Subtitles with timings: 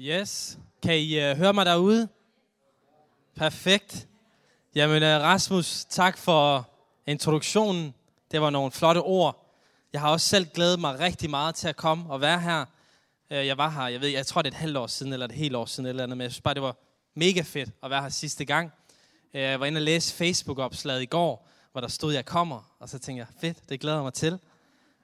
[0.00, 0.58] Yes.
[0.82, 2.08] Kan I uh, høre mig derude?
[3.36, 4.08] Perfekt.
[4.74, 6.70] Jamen, uh, Rasmus, tak for
[7.06, 7.94] introduktionen.
[8.30, 9.54] Det var nogle flotte ord.
[9.92, 12.64] Jeg har også selv glædet mig rigtig meget til at komme og være her.
[13.30, 15.26] Uh, jeg var her, jeg ved, jeg tror det er et halvt år siden, eller
[15.26, 16.76] et helt år siden, eller andet, men jeg synes bare, det var
[17.14, 18.72] mega fedt at være her sidste gang.
[19.34, 22.88] Uh, jeg var inde og læse Facebook-opslaget i går, hvor der stod, jeg kommer, og
[22.88, 24.32] så tænkte jeg, fedt, det glæder jeg mig til.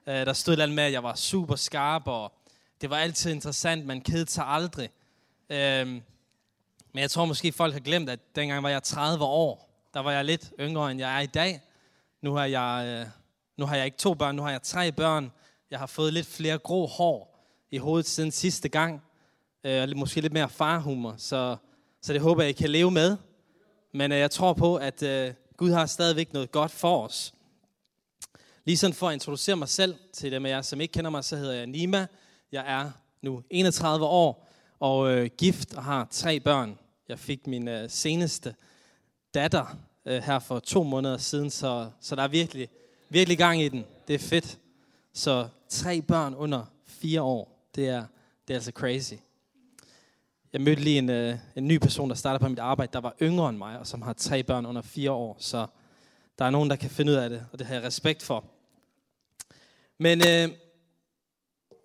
[0.07, 2.31] Uh, der stod lidt med, at jeg var super skarp, og
[2.81, 4.89] det var altid interessant, man kedede sig aldrig.
[5.49, 6.01] Øhm,
[6.93, 9.69] men jeg tror måske, folk har glemt, at dengang var jeg 30 år.
[9.93, 11.61] Der var jeg lidt yngre, end jeg er i dag.
[12.21, 13.07] Nu har jeg, øh,
[13.57, 15.31] nu har jeg ikke to børn, nu har jeg tre børn.
[15.71, 17.35] Jeg har fået lidt flere grå hår
[17.71, 19.01] i hovedet siden sidste gang.
[19.63, 21.55] Øh, måske lidt mere farhumor, så,
[22.01, 23.17] så det håber jeg, I kan leve med.
[23.93, 27.33] Men øh, jeg tror på, at øh, Gud har stadigvæk noget godt for os.
[28.65, 31.23] Lige sådan for at introducere mig selv til dem af jer, som ikke kender mig,
[31.23, 32.07] så hedder jeg Nima.
[32.51, 32.91] Jeg er
[33.21, 34.47] nu 31 år
[34.79, 36.79] og øh, gift og har tre børn.
[37.09, 38.55] Jeg fik min øh, seneste
[39.33, 42.69] datter øh, her for to måneder siden, så, så der er virkelig,
[43.09, 43.85] virkelig gang i den.
[44.07, 44.59] Det er fedt.
[45.13, 48.05] Så tre børn under fire år, det er,
[48.47, 49.13] det er altså crazy.
[50.53, 53.15] Jeg mødte lige en, øh, en ny person, der starter på mit arbejde, der var
[53.21, 55.37] yngre end mig, og som har tre børn under fire år.
[55.39, 55.67] Så
[56.39, 58.45] der er nogen, der kan finde ud af det, og det har jeg respekt for.
[59.97, 60.49] Men øh,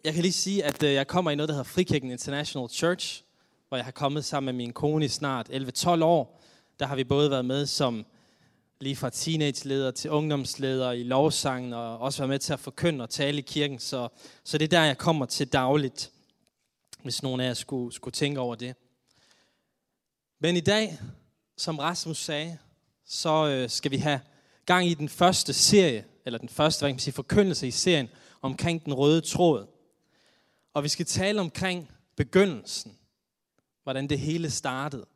[0.05, 3.25] jeg kan lige sige, at øh, jeg kommer i noget, der hedder Frikirken International Church,
[3.69, 6.41] hvor jeg har kommet sammen med min kone i snart 11-12 år.
[6.79, 8.07] Der har vi både været med som
[8.81, 13.11] lige fra teenageleder til ungdomsleder i lovsangen, og også været med til at forkynde og
[13.11, 13.79] tale i kirken.
[13.79, 14.09] Så,
[14.45, 16.11] så det er der, jeg kommer til dagligt,
[17.03, 18.75] hvis nogen af jer skulle, skulle tænke over det.
[20.41, 20.99] Men i dag,
[21.57, 22.59] som Rasmus sagde,
[23.07, 24.21] så øh, skal vi have
[24.67, 28.09] gang i den første serie, eller den første, hvad kan man sige, forkyndelse i serien,
[28.43, 29.67] omkring den røde tråd.
[30.75, 32.97] Og vi skal tale omkring begyndelsen.
[33.83, 35.07] Hvordan det hele startede.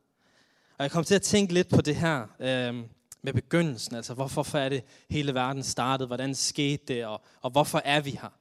[0.79, 2.85] Og jeg kom til at tænke lidt på det her øh,
[3.23, 3.97] med begyndelsen.
[3.97, 6.07] Altså hvorfor er det hele verden startede?
[6.07, 7.07] Hvordan skete det?
[7.07, 8.39] Og, og hvorfor er vi her?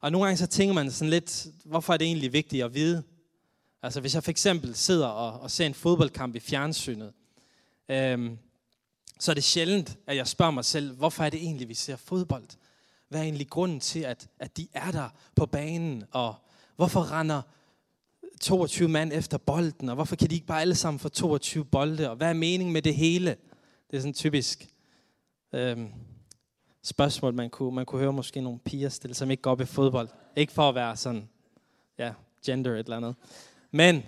[0.00, 3.02] Og nogle gange så tænker man sådan lidt, hvorfor er det egentlig vigtigt at vide?
[3.82, 7.12] Altså hvis jeg for eksempel sidder og, og ser en fodboldkamp i fjernsynet,
[7.88, 8.30] øh,
[9.20, 11.96] så er det sjældent, at jeg spørger mig selv, hvorfor er det egentlig, vi ser
[11.96, 12.46] fodbold?
[13.08, 16.34] Hvad er egentlig grunden til, at, at de er der på banen, og
[16.76, 17.42] Hvorfor render
[18.40, 22.10] 22 mand efter bolden, og hvorfor kan de ikke bare alle sammen få 22 bolde,
[22.10, 23.36] og hvad er meningen med det hele?
[23.90, 24.68] Det er sådan typisk
[25.52, 25.88] øhm,
[26.82, 29.64] spørgsmål, man kunne, man kunne høre måske nogle piger stille, som ikke går op i
[29.64, 30.08] fodbold.
[30.36, 31.28] Ikke for at være sådan,
[31.98, 32.12] ja,
[32.46, 33.14] gender et eller andet.
[33.70, 34.02] Men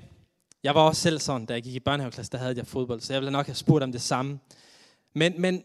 [0.62, 3.12] jeg var også selv sådan, da jeg gik i børnehaveklasse, der havde jeg fodbold, så
[3.12, 4.38] jeg ville nok have spurgt om det samme.
[5.14, 5.62] Men, men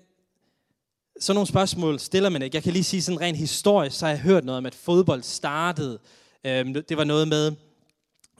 [1.19, 2.55] sådan nogle spørgsmål stiller man ikke.
[2.55, 5.23] Jeg kan lige sige sådan rent historisk, så har jeg hørt noget om, at fodbold
[5.23, 5.99] startede
[6.45, 7.51] Øhm, det var noget med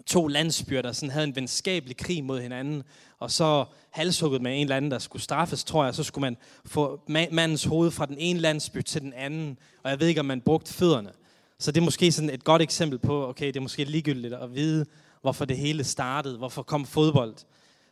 [0.06, 2.84] to landsbyer, der sådan havde en venskabelig krig mod hinanden,
[3.20, 6.38] og så halshugget med en eller anden, der skulle straffes, tror jeg, så skulle man
[6.66, 10.26] få mandens hoved fra den ene landsby til den anden, og jeg ved ikke, om
[10.26, 11.12] man brugte fødderne.
[11.60, 14.56] Så det er måske sådan et godt eksempel på, okay, det er måske ligegyldigt at
[14.56, 14.86] vide,
[15.22, 17.36] hvorfor det hele startede, hvorfor kom fodbold.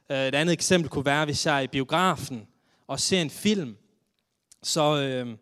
[0.10, 2.48] Øh, et andet eksempel kunne være, hvis jeg er i biografen
[2.88, 3.76] og ser en film,
[4.64, 5.36] så, øh,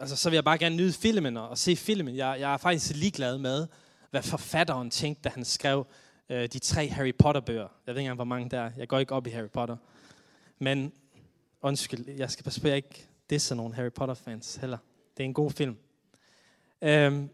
[0.00, 2.16] Altså, så vil jeg bare gerne nyde filmen og se filmen.
[2.16, 3.66] Jeg, jeg er faktisk ligeglad med,
[4.10, 5.86] hvad forfatteren tænkte, da han skrev
[6.28, 7.68] øh, de tre Harry Potter-bøger.
[7.86, 8.70] Jeg ved ikke engang, hvor mange der er.
[8.76, 9.76] Jeg går ikke op i Harry Potter.
[10.58, 10.92] Men
[11.62, 14.78] undskyld, jeg skal passe på, at jeg ikke disser nogen Harry Potter-fans heller.
[15.16, 15.76] Det er en god film.
[16.82, 17.30] Øhm,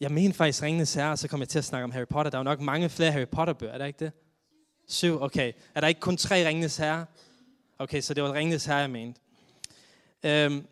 [0.00, 2.30] jeg mener faktisk Ringenes Herre, og så kommer jeg til at snakke om Harry Potter.
[2.30, 4.12] Der er jo nok mange flere Harry Potter-bøger, er der ikke det?
[4.88, 5.52] Syv, okay.
[5.74, 7.06] Er der ikke kun tre Ringenes Herre?
[7.78, 9.20] Okay, så det var Ringenes Herre, jeg mente.
[10.22, 10.66] Øhm,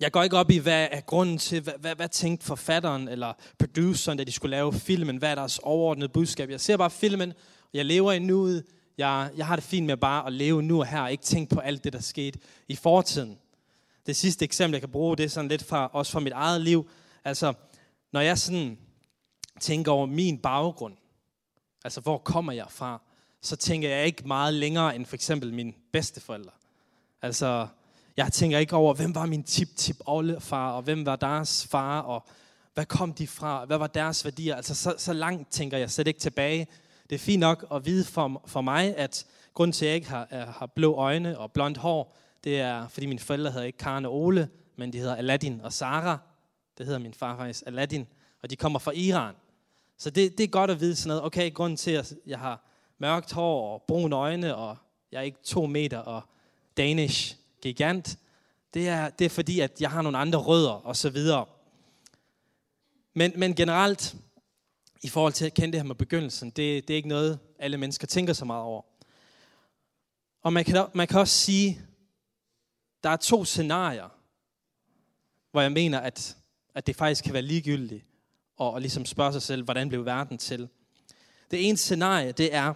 [0.00, 3.32] jeg går ikke op i, hvad er grunden til, hvad, hvad, hvad tænkte forfatteren eller
[3.58, 6.50] produceren, da de skulle lave filmen, hvad er deres overordnede budskab.
[6.50, 8.64] Jeg ser bare filmen, og jeg lever i nuet.
[8.98, 11.54] Jeg, jeg har det fint med bare at leve nu og her, og ikke tænke
[11.54, 12.38] på alt det, der skete
[12.68, 13.38] i fortiden.
[14.06, 16.60] Det sidste eksempel, jeg kan bruge, det er sådan lidt fra, også fra mit eget
[16.60, 16.88] liv.
[17.24, 17.52] Altså,
[18.12, 18.78] når jeg sådan
[19.60, 20.94] tænker over min baggrund,
[21.84, 23.02] altså hvor kommer jeg fra,
[23.42, 26.52] så tænker jeg ikke meget længere end for eksempel mine bedsteforældre.
[27.22, 27.66] Altså,
[28.16, 32.26] jeg tænker ikke over, hvem var min tip-tip oldefar, og hvem var deres far, og
[32.74, 34.56] hvad kom de fra, hvad var deres værdier.
[34.56, 36.66] Altså så, så langt tænker jeg slet ikke tilbage.
[37.10, 40.08] Det er fint nok at vide for, for mig, at grund til, at jeg ikke
[40.08, 40.26] har,
[40.58, 44.14] har blå øjne og blondt hår, det er, fordi mine forældre hedder ikke Karen og
[44.14, 46.18] Ole, men de hedder Aladdin og Sara.
[46.78, 48.06] Det hedder min far faktisk, Aladdin.
[48.42, 49.34] Og de kommer fra Iran.
[49.98, 51.24] Så det, det er godt at vide sådan noget.
[51.24, 52.64] Okay, grunden til, at jeg har
[52.98, 54.76] mørkt hår og brune øjne, og
[55.12, 56.22] jeg er ikke to meter og
[56.76, 58.18] Danish, gigant,
[58.74, 61.46] det er, det er fordi, at jeg har nogle andre rødder og så videre.
[63.14, 64.16] Men, men generelt,
[65.02, 67.76] i forhold til at kende det her med begyndelsen, det, det er ikke noget, alle
[67.76, 68.82] mennesker tænker så meget over.
[70.42, 71.80] Og man kan, man kan også sige,
[73.02, 74.08] der er to scenarier,
[75.50, 76.36] hvor jeg mener, at,
[76.74, 78.04] at det faktisk kan være ligegyldigt,
[78.56, 80.68] og, og ligesom spørge sig selv, hvordan blev verden til.
[81.50, 82.74] Det ene scenarie, det er,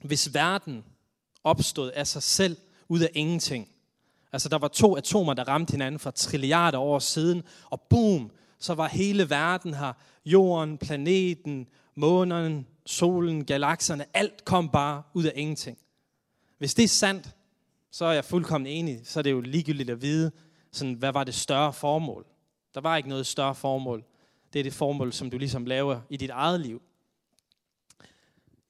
[0.00, 0.84] hvis verden
[1.44, 2.56] opstod af sig selv,
[2.88, 3.68] ud af ingenting.
[4.32, 8.74] Altså der var to atomer, der ramte hinanden for trilliarder år siden, og boom, så
[8.74, 9.92] var hele verden her.
[10.24, 15.78] Jorden, planeten, månen, solen, galakserne, alt kom bare ud af ingenting.
[16.58, 17.30] Hvis det er sandt,
[17.90, 19.00] så er jeg fuldkommen enig.
[19.04, 20.30] Så er det jo ligegyldigt at vide,
[20.72, 22.26] sådan, hvad var det større formål.
[22.74, 24.04] Der var ikke noget større formål.
[24.52, 26.82] Det er det formål, som du ligesom laver i dit eget liv.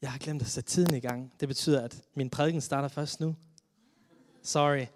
[0.03, 1.33] Jeg har glemt at sætte tiden i gang.
[1.41, 3.37] Det betyder, at min prædiken starter først nu.
[4.43, 4.87] Sorry.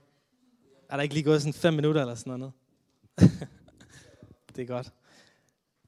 [0.89, 2.53] Er der ikke lige gået sådan fem minutter eller sådan noget?
[4.57, 4.93] det er godt.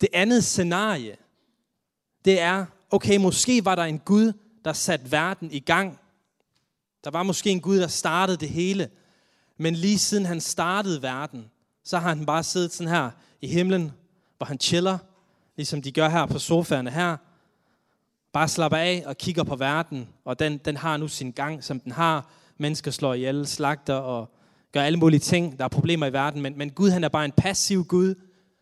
[0.00, 1.16] Det andet scenarie,
[2.24, 4.32] det er, okay, måske var der en Gud,
[4.64, 5.98] der satte verden i gang.
[7.04, 8.90] Der var måske en Gud, der startede det hele.
[9.56, 11.50] Men lige siden han startede verden,
[11.84, 13.10] så har han bare siddet sådan her
[13.40, 13.92] i himlen,
[14.36, 14.98] hvor han chiller,
[15.56, 17.16] ligesom de gør her på sofaerne her.
[18.32, 21.80] Bare slapper af og kigger på verden, og den, den har nu sin gang, som
[21.80, 22.30] den har.
[22.58, 24.34] Mennesker slår ihjel, slagter og
[24.76, 25.58] gør alle mulige ting.
[25.58, 28.14] Der er problemer i verden, men, men Gud han er bare en passiv Gud,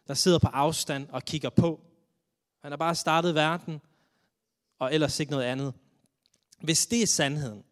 [0.08, 1.80] der sidder på afstand og kigger på.
[2.62, 3.80] Han har bare startet verden,
[4.78, 5.74] og ellers ikke noget andet.
[6.60, 7.62] Hvis det er sandheden,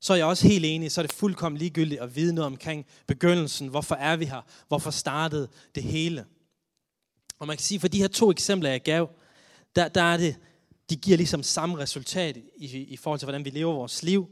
[0.00, 2.86] så er jeg også helt enig, så er det fuldkommen ligegyldigt at vide noget omkring
[3.06, 3.68] begyndelsen.
[3.68, 4.40] Hvorfor er vi her?
[4.68, 6.24] Hvorfor startede det hele?
[7.38, 9.10] Og man kan sige, for de her to eksempler, jeg gav,
[9.76, 10.36] der, der er det,
[10.90, 14.28] de giver ligesom samme resultat i, i forhold til, hvordan vi lever vores liv.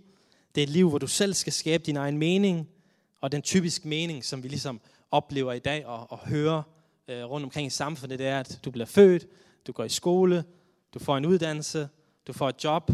[0.55, 2.69] Det er et liv, hvor du selv skal skabe din egen mening,
[3.23, 4.81] og den typiske mening, som vi ligesom
[5.11, 6.63] oplever i dag og, og hører
[7.09, 9.27] øh, rundt omkring i samfundet, det er, at du bliver født,
[9.67, 10.45] du går i skole,
[10.95, 11.89] du får en uddannelse,
[12.27, 12.91] du får et job,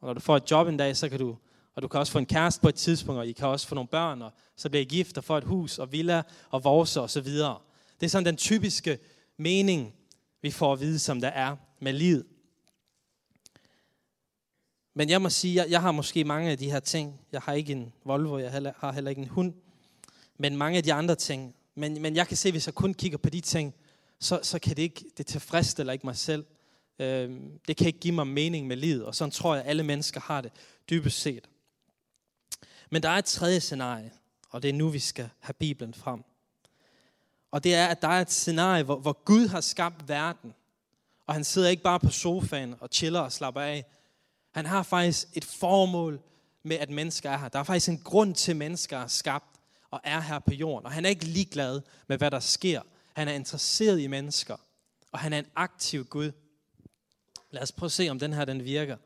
[0.00, 1.36] og når du får et job en dag, så kan du,
[1.74, 3.74] og du kan også få en kæreste på et tidspunkt, og I kan også få
[3.74, 7.00] nogle børn, og så bliver I gift og får et hus og villa og vorse
[7.00, 7.58] og så videre.
[8.00, 8.98] Det er sådan den typiske
[9.36, 9.94] mening,
[10.42, 12.26] vi får at vide, som der er med livet.
[14.94, 17.20] Men jeg må sige, jeg, jeg har måske mange af de her ting.
[17.32, 19.54] Jeg har ikke en Volvo, jeg har heller ikke en hund.
[20.38, 21.54] Men mange af de andre ting.
[21.74, 23.74] Men, men jeg kan se, hvis jeg kun kigger på de ting,
[24.20, 26.44] så, så kan det ikke, det tilfredsstiller ikke mig selv.
[26.98, 29.82] Øh, det kan ikke give mig mening med livet, og sådan tror jeg, at alle
[29.82, 30.52] mennesker har det
[30.90, 31.48] dybest set.
[32.90, 34.12] Men der er et tredje scenarie,
[34.50, 36.24] og det er nu, vi skal have Bibelen frem.
[37.50, 40.54] Og det er, at der er et scenarie, hvor, hvor Gud har skabt verden,
[41.26, 43.84] og han sidder ikke bare på sofaen og chiller og slapper af.
[44.50, 46.20] Han har faktisk et formål
[46.62, 47.48] med, at mennesker er her.
[47.48, 49.55] Der er faktisk en grund til, at mennesker er skabt
[49.96, 50.86] og er her på jorden.
[50.86, 52.82] Og han er ikke ligeglad med, hvad der sker.
[53.12, 54.56] Han er interesseret i mennesker.
[55.12, 56.32] Og han er en aktiv Gud.
[57.50, 58.96] Lad os prøve at se, om den her den virker.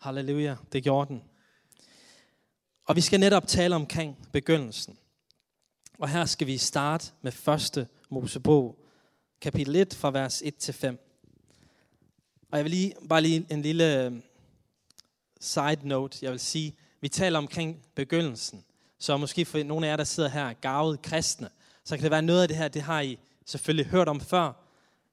[0.00, 1.22] Halleluja, det gjorde den.
[2.84, 4.98] Og vi skal netop tale omkring begyndelsen.
[5.98, 8.84] Og her skal vi starte med første Mosebog,
[9.40, 10.98] kapitel 1 fra vers 1 til 5.
[12.50, 14.12] Og jeg vil lige, bare lige en lille øh,
[15.40, 18.64] side note, jeg vil sige, vi taler omkring begyndelsen.
[19.00, 21.48] Så måske for nogle af jer, der sidder her, gavet kristne,
[21.84, 24.52] så kan det være noget af det her, det har I selvfølgelig hørt om før.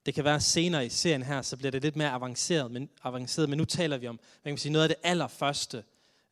[0.05, 3.49] Det kan være senere i serien her, så bliver det lidt mere avanceret, men, avanceret,
[3.49, 5.83] men nu taler vi om man kan sige, noget af det allerførste,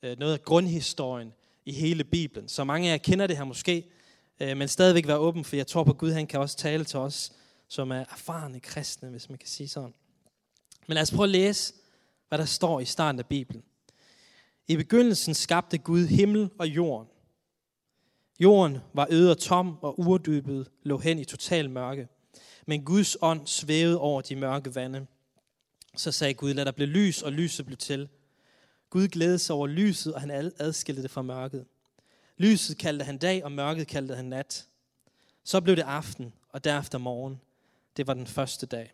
[0.04, 1.34] øh, noget af grundhistorien
[1.66, 2.50] i hele Bibelen.
[2.50, 3.86] Så mange af jer kender det her måske,
[4.40, 7.00] øh, men stadigvæk være åben, for jeg tror på Gud, han kan også tale til
[7.00, 7.32] os,
[7.68, 9.94] som er erfarne kristne, hvis man kan sige sådan.
[10.88, 11.74] Men lad os prøve at læse,
[12.28, 13.64] hvad der står i starten af Bibelen.
[14.68, 17.08] I begyndelsen skabte Gud himmel og jorden.
[18.40, 22.08] Jorden var øde og tom, og urdybet lå hen i total mørke.
[22.66, 25.08] Men Guds ånd svævede over de mørke vande.
[25.96, 28.10] Så sagde Gud, lad der blive lys, og lyset blev til.
[28.90, 31.66] Gud glædede sig over lyset, og han adskilte det fra mørket.
[32.38, 34.68] Lyset kaldte han dag, og mørket kaldte han nat.
[35.44, 37.42] Så blev det aften, og derefter morgen.
[37.98, 38.94] Det var den første dag.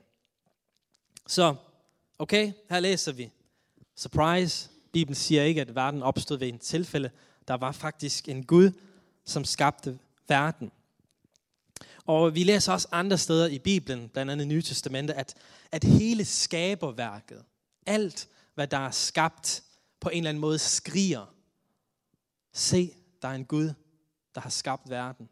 [1.27, 1.55] Så,
[2.19, 3.31] okay, her læser vi.
[3.95, 4.69] Surprise.
[4.91, 7.11] Bibelen siger ikke, at verden opstod ved en tilfælde.
[7.47, 8.71] Der var faktisk en Gud,
[9.25, 10.71] som skabte verden.
[12.05, 15.35] Og vi læser også andre steder i Bibelen, blandt andet i Nye Testamente, at,
[15.71, 17.43] at hele skaberværket,
[17.85, 19.63] alt hvad der er skabt,
[19.99, 21.35] på en eller anden måde skriger.
[22.53, 23.73] Se, der er en Gud,
[24.35, 25.29] der har skabt verden.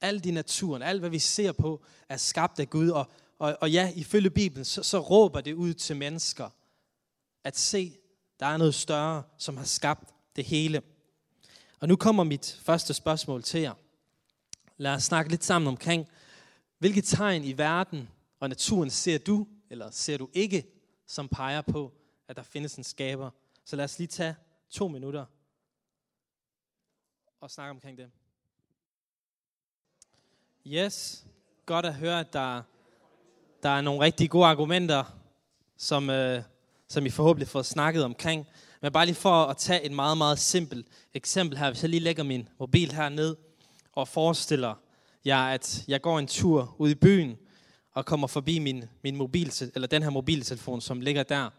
[0.00, 2.88] Alt i naturen, alt hvad vi ser på, er skabt af Gud.
[2.88, 6.50] Og, og, og ja, ifølge Bibelen, så, så råber det ud til mennesker,
[7.44, 7.96] at se,
[8.40, 10.82] der er noget større, som har skabt det hele.
[11.80, 13.74] Og nu kommer mit første spørgsmål til jer.
[14.76, 16.08] Lad os snakke lidt sammen omkring,
[16.78, 18.08] hvilke tegn i verden
[18.40, 20.66] og naturen ser du eller ser du ikke,
[21.06, 21.92] som peger på,
[22.28, 23.30] at der findes en skaber?
[23.64, 24.36] Så lad os lige tage
[24.70, 25.24] to minutter
[27.40, 28.10] og snakke omkring det.
[30.66, 31.26] Yes,
[31.66, 32.62] godt at høre, at der,
[33.62, 35.04] der er nogle rigtig gode argumenter,
[35.76, 36.42] som, øh,
[36.88, 38.46] som I forhåbentlig får snakket omkring.
[38.82, 41.70] Men bare lige for at tage et meget, meget simpelt eksempel her.
[41.70, 43.36] Hvis jeg lige lægger min mobil her ned
[43.92, 44.74] og forestiller
[45.24, 47.36] jer, at jeg går en tur ud i byen
[47.92, 51.50] og kommer forbi min, min mobil, eller den her mobiltelefon, som ligger der.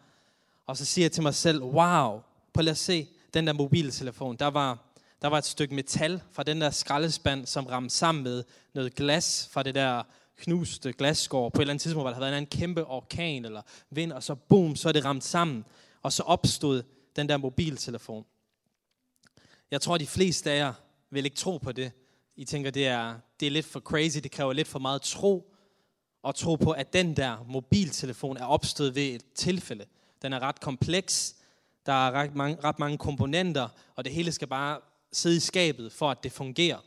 [0.68, 2.22] Og så siger jeg til mig selv, wow,
[2.54, 4.36] prøv lige at se den der mobiltelefon.
[4.36, 4.78] Der var,
[5.22, 8.44] der var et stykke metal fra den der skraldespand, som ramte sammen med
[8.74, 10.04] noget glas fra det der
[10.38, 11.50] knuste glasskår.
[11.50, 14.24] På et eller andet tidspunkt, hvor der havde været en kæmpe orkan eller vind, og
[14.24, 15.66] så boom, så er det ramt sammen.
[16.02, 16.84] Og så opstod
[17.18, 18.26] den der mobiltelefon.
[19.72, 20.74] Jeg tror, de fleste af jer
[21.10, 21.92] vil ikke tro på det.
[22.36, 25.54] I tænker, det er, det er lidt for crazy, det kræver lidt for meget tro,
[26.24, 29.86] og tro på, at den der mobiltelefon er opstået ved et tilfælde.
[30.22, 31.36] Den er ret kompleks,
[31.86, 34.80] der er ret mange, ret mange komponenter, og det hele skal bare
[35.12, 36.78] sidde i skabet, for at det fungerer.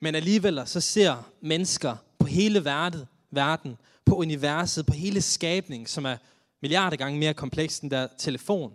[0.00, 6.04] Men alligevel så ser mennesker på hele verden, verden, på universet, på hele skabningen, som
[6.04, 6.16] er
[6.60, 8.72] milliarder gange mere kompleks end der telefon,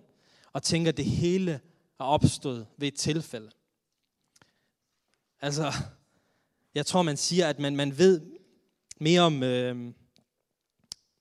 [0.54, 1.52] og tænker, at det hele
[2.00, 3.52] er opstået ved et tilfælde.
[5.42, 5.74] Altså,
[6.76, 8.22] jeg tror, man siger, at man, man ved
[9.00, 9.94] mere om øh,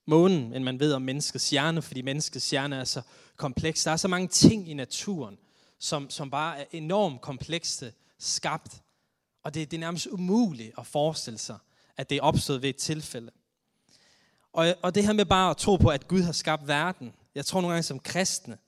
[0.07, 3.03] månen, end man ved om menneskets hjerne, fordi menneskets hjerne er så
[3.37, 3.85] kompleks.
[3.85, 5.39] Der er så mange ting i naturen,
[5.79, 8.83] som, som bare er enormt komplekse skabt.
[9.43, 11.59] Og det, det er nærmest umuligt at forestille sig,
[11.97, 13.31] at det er opstået ved et tilfælde.
[14.53, 17.13] Og, og det her med bare at tro på, at Gud har skabt verden.
[17.35, 18.59] Jeg tror nogle gange som kristne,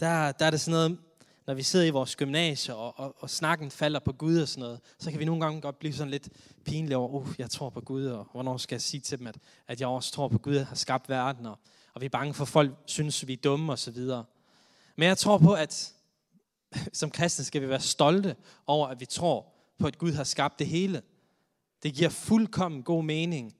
[0.00, 0.98] der, der er det sådan noget,
[1.46, 4.62] når vi sidder i vores gymnasie, og, og, og snakken falder på Gud og sådan
[4.62, 6.28] noget, så kan vi nogle gange godt blive sådan lidt
[6.64, 9.36] pinlige over, uh, jeg tror på Gud, og hvornår skal jeg sige til dem, at,
[9.68, 11.58] at jeg også tror på Gud har skabt verden, og,
[11.94, 14.24] og vi er bange for, at folk synes, vi er dumme og så videre.
[14.96, 15.92] Men jeg tror på, at
[16.92, 18.36] som kristne skal vi være stolte
[18.66, 21.02] over, at vi tror på, at Gud har skabt det hele.
[21.82, 23.54] Det giver fuldkommen god mening.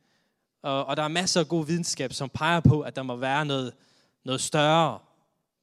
[0.63, 3.45] Og, og der er masser af god videnskab, som peger på, at der må være
[3.45, 3.75] noget,
[4.25, 4.99] noget større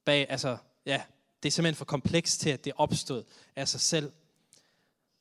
[0.04, 1.02] bag, altså, ja,
[1.42, 3.24] det er simpelthen for komplekst til, at det opstod
[3.56, 4.12] af sig selv.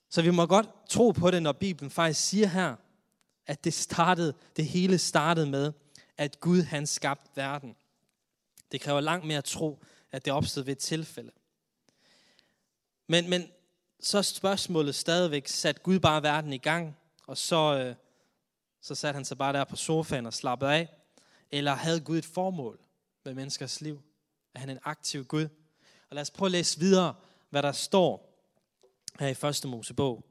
[0.09, 2.75] Så vi må godt tro på det, når Bibelen faktisk siger her,
[3.47, 5.73] at det startede, det hele startede med,
[6.17, 7.75] at Gud han skabte verden.
[8.71, 11.31] Det kræver langt mere tro, at det opstod ved et tilfælde.
[13.07, 13.47] Men, men
[13.99, 17.95] så er spørgsmålet stadigvæk, sat Gud bare verden i gang, og så, øh,
[18.81, 20.89] så satte han sig bare der på sofaen og slappede af?
[21.51, 22.79] Eller havde Gud et formål
[23.25, 24.01] med menneskers liv?
[24.53, 25.47] Er han en aktiv Gud?
[26.09, 27.13] Og lad os prøve at læse videre,
[27.49, 28.39] hvad der står
[29.19, 30.23] her i første Mosebog.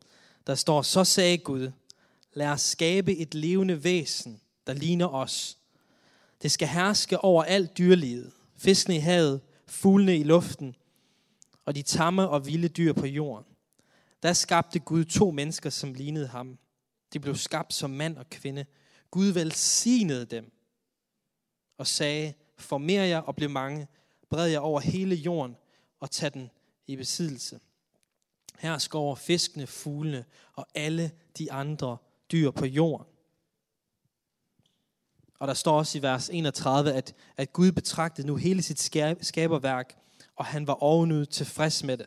[0.47, 1.73] Der står, så sagde Gud,
[2.33, 5.59] lad os skabe et levende væsen, der ligner os.
[6.43, 10.77] Det skal herske over alt dyrelivet, fiskene i havet, fuglene i luften
[11.65, 13.47] og de tamme og vilde dyr på jorden.
[14.23, 16.59] Der skabte Gud to mennesker, som lignede ham.
[17.13, 18.67] De blev skabt som mand og kvinde.
[19.11, 20.53] Gud velsignede dem
[21.79, 23.89] og sagde, former jer og bliv mange,
[24.33, 25.57] bred jer over hele jorden
[26.01, 26.51] og tag den
[26.87, 27.61] i besiddelse.
[28.59, 31.97] Her skal over fiskene, fuglene og alle de andre
[32.33, 33.07] dyr på jorden.
[35.39, 38.81] Og der står også i vers 31, at, at Gud betragtede nu hele sit
[39.21, 39.97] skaberværk,
[40.37, 42.07] og han var ovenud tilfreds med det.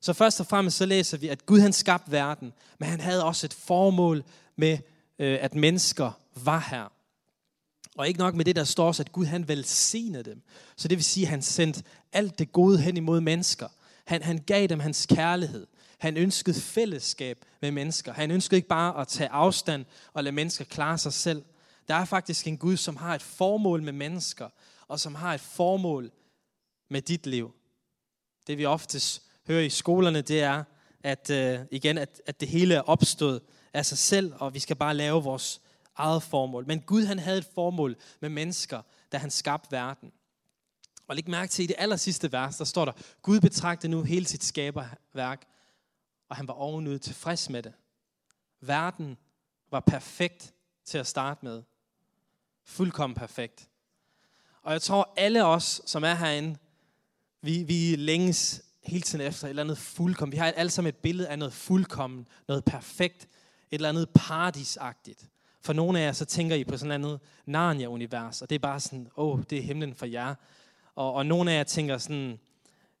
[0.00, 3.24] Så først og fremmest så læser vi, at Gud han skabte verden, men han havde
[3.24, 4.24] også et formål
[4.56, 4.78] med,
[5.18, 6.92] øh, at mennesker var her.
[7.96, 10.42] Og ikke nok med det, der står så, at Gud han velsignede dem.
[10.76, 11.82] Så det vil sige, at han sendte
[12.12, 13.68] alt det gode hen imod mennesker.
[14.06, 15.66] Han, han gav dem hans kærlighed.
[15.98, 18.12] Han ønskede fællesskab med mennesker.
[18.12, 21.44] Han ønskede ikke bare at tage afstand og lade mennesker klare sig selv.
[21.88, 24.48] Der er faktisk en Gud, som har et formål med mennesker,
[24.88, 26.10] og som har et formål
[26.90, 27.54] med dit liv.
[28.46, 30.64] Det vi oftest hører i skolerne, det er,
[31.02, 33.40] at øh, igen, at, at det hele er opstået
[33.74, 35.60] af sig selv, og vi skal bare lave vores
[35.96, 36.66] eget formål.
[36.66, 38.82] Men Gud han havde et formål med mennesker,
[39.12, 40.12] da han skabte verden.
[41.08, 42.92] Og læg mærke til, i det aller sidste vers, der står der,
[43.22, 45.46] Gud betragtede nu hele sit skaberværk,
[46.28, 47.72] og han var ovenud tilfreds med det.
[48.60, 49.16] Verden
[49.70, 50.54] var perfekt
[50.84, 51.62] til at starte med.
[52.64, 53.68] Fuldkommen perfekt.
[54.62, 56.58] Og jeg tror, alle os, som er herinde,
[57.42, 60.32] vi, vi længes hele tiden efter et eller andet fuldkommen.
[60.32, 63.28] Vi har alle sammen et billede af noget fuldkommen, noget perfekt, et
[63.70, 65.28] eller andet paradisagtigt.
[65.60, 68.58] For nogle af jer, så tænker I på sådan et andet Narnia-univers, og det er
[68.58, 70.34] bare sådan, åh, oh, det er himlen for jer.
[70.94, 72.38] Og, og nogle af jer tænker sådan,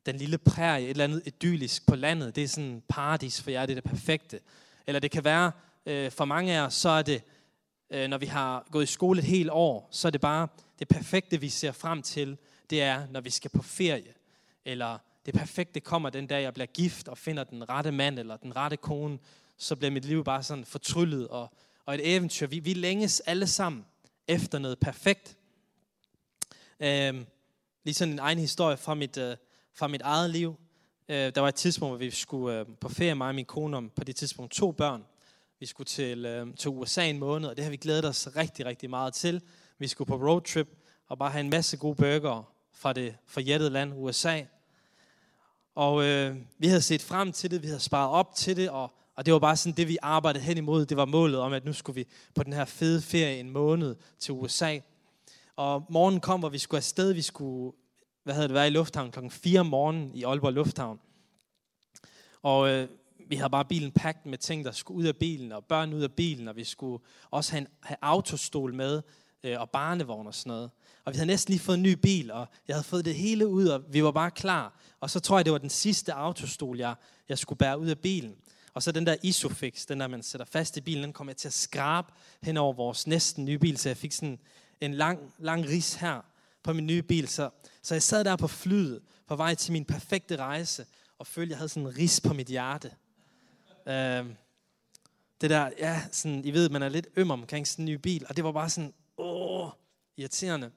[0.06, 3.66] den lille prærie, et eller andet idyllisk på landet, det er sådan paradis for jer,
[3.66, 4.40] det er det perfekte.
[4.86, 5.52] Eller det kan være,
[5.86, 7.22] øh, for mange af jer, så er det
[7.90, 10.48] øh, når vi har gået i skole et helt år, så er det bare
[10.78, 12.38] det perfekte, vi ser frem til,
[12.70, 14.14] det er, når vi skal på ferie.
[14.64, 18.36] Eller det perfekte kommer den dag, jeg bliver gift og finder den rette mand eller
[18.36, 19.18] den rette kone.
[19.56, 21.52] Så bliver mit liv bare sådan fortryllet og,
[21.90, 22.46] og et eventyr.
[22.46, 23.84] Vi, vi længes alle sammen
[24.28, 25.36] efter noget perfekt.
[26.80, 27.24] Øh,
[27.84, 29.36] lige sådan en egen historie fra mit, øh,
[29.74, 30.54] fra mit eget liv.
[31.08, 33.76] Øh, der var et tidspunkt, hvor vi skulle øh, på ferie, mig og min kone,
[33.76, 35.04] om på det tidspunkt to børn.
[35.60, 38.66] Vi skulle til, øh, til USA en måned, og det har vi glædet os rigtig,
[38.66, 39.42] rigtig meget til.
[39.78, 40.68] Vi skulle på roadtrip
[41.08, 44.42] og bare have en masse gode burger fra det forjættede land, USA.
[45.74, 48.92] Og øh, vi havde set frem til det, vi havde sparet op til det, og,
[49.20, 50.86] og det var bare sådan det, vi arbejdede hen imod.
[50.86, 53.96] Det var målet om, at nu skulle vi på den her fede ferie en måned
[54.18, 54.78] til USA.
[55.56, 57.12] Og morgen kom, hvor vi skulle afsted.
[57.12, 57.72] Vi skulle
[58.24, 61.00] hvad havde det været i lufthavn, klokken 4 om morgenen i Aalborg Lufthavn.
[62.42, 62.88] Og øh,
[63.28, 66.02] vi havde bare bilen pakket med ting, der skulle ud af bilen, og børn ud
[66.02, 69.02] af bilen, og vi skulle også have, en, have autostol med,
[69.44, 70.70] øh, og barnevogn og sådan noget.
[71.04, 73.48] Og vi havde næsten lige fået en ny bil, og jeg havde fået det hele
[73.48, 74.80] ud, og vi var bare klar.
[75.00, 76.94] Og så tror jeg, det var den sidste autostol, jeg,
[77.28, 78.36] jeg skulle bære ud af bilen.
[78.74, 81.36] Og så den der Isofix, den der man sætter fast i bilen, den kom jeg
[81.36, 82.12] til at skrabe
[82.42, 84.38] hen over vores næsten nye bil, så jeg fik sådan
[84.80, 86.20] en lang, lang ris her
[86.62, 87.28] på min nye bil.
[87.28, 87.50] Så,
[87.82, 90.86] så jeg sad der på flyet på vej til min perfekte rejse,
[91.18, 92.90] og følte, at jeg havde sådan en ris på mit hjerte.
[93.86, 94.26] Øh,
[95.40, 98.26] det der, ja, sådan, I ved, man er lidt øm omkring sådan en ny bil,
[98.28, 99.70] og det var bare sådan, åh,
[100.16, 100.70] irriterende.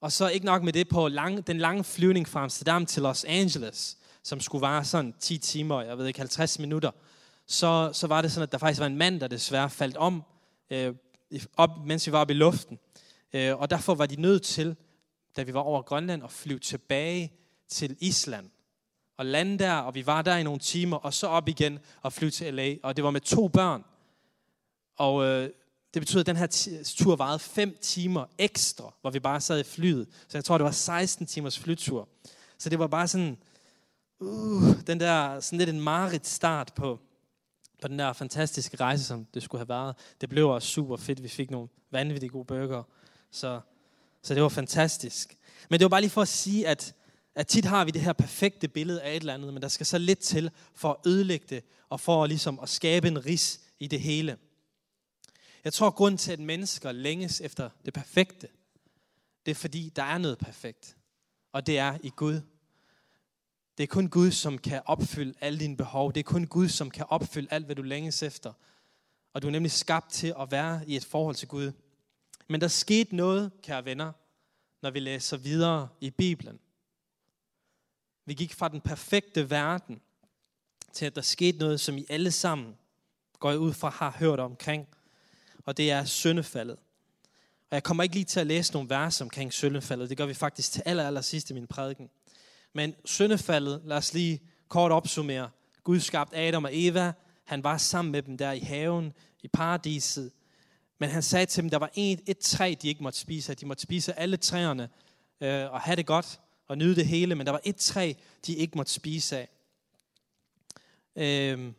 [0.00, 3.24] Og så ikke nok med det på lang, den lange flyvning fra Amsterdam til Los
[3.24, 6.90] Angeles, som skulle vare sådan 10 timer, jeg ved ikke, 50 minutter,
[7.46, 10.22] så, så var det sådan, at der faktisk var en mand, der desværre faldt om,
[10.70, 10.94] øh,
[11.56, 12.78] op, mens vi var oppe i luften.
[13.32, 14.76] Øh, og derfor var de nødt til,
[15.36, 17.32] da vi var over Grønland, at flyve tilbage
[17.68, 18.50] til Island.
[19.16, 22.12] Og lande der, og vi var der i nogle timer, og så op igen og
[22.12, 22.74] flyve til LA.
[22.82, 23.84] Og det var med to børn.
[24.96, 25.50] Og øh,
[25.94, 29.62] det betyder, at den her tur varede 5 timer ekstra, hvor vi bare sad i
[29.62, 30.08] flyet.
[30.28, 32.08] Så jeg tror, det var 16 timers flytur.
[32.58, 33.38] Så det var bare sådan,
[34.20, 37.00] uh, den der, sådan lidt en marit start på,
[37.82, 39.96] på den der fantastiske rejse, som det skulle have været.
[40.20, 41.22] Det blev også super fedt.
[41.22, 42.82] Vi fik nogle vanvittige gode bøger,
[43.30, 43.60] Så,
[44.22, 45.38] så det var fantastisk.
[45.70, 46.94] Men det var bare lige for at sige, at,
[47.34, 49.86] at tit har vi det her perfekte billede af et eller andet, men der skal
[49.86, 53.86] så lidt til for at ødelægge det, og for ligesom at skabe en ris i
[53.86, 54.36] det hele.
[55.64, 58.48] Jeg tror, at grunden til, at mennesker længes efter det perfekte,
[59.46, 60.96] det er fordi, der er noget perfekt.
[61.52, 62.40] Og det er i Gud.
[63.78, 66.12] Det er kun Gud, som kan opfylde alle dine behov.
[66.12, 68.52] Det er kun Gud, som kan opfylde alt, hvad du længes efter.
[69.32, 71.72] Og du er nemlig skabt til at være i et forhold til Gud.
[72.48, 74.12] Men der skete noget, kære venner,
[74.82, 76.58] når vi læser videre i Bibelen.
[78.24, 80.00] Vi gik fra den perfekte verden
[80.92, 82.76] til, at der skete noget, som I alle sammen
[83.38, 84.88] går ud fra har hørt omkring.
[85.66, 86.76] Og det er syndefaldet.
[87.70, 90.08] Og jeg kommer ikke lige til at læse nogle vers omkring syndefaldet.
[90.08, 92.10] Det gør vi faktisk til aller, aller sidst i min prædiken.
[92.74, 95.50] Men syndefaldet, lad os lige kort opsummere.
[95.84, 97.12] Gud skabte Adam og Eva.
[97.44, 100.32] Han var sammen med dem der i haven, i paradiset.
[100.98, 103.56] Men han sagde til dem, der var et, et træ, de ikke måtte spise af.
[103.56, 104.88] De måtte spise alle træerne
[105.40, 107.34] øh, og have det godt og nyde det hele.
[107.34, 108.12] Men der var et træ,
[108.46, 109.48] de ikke måtte spise af.
[111.16, 111.72] Øh,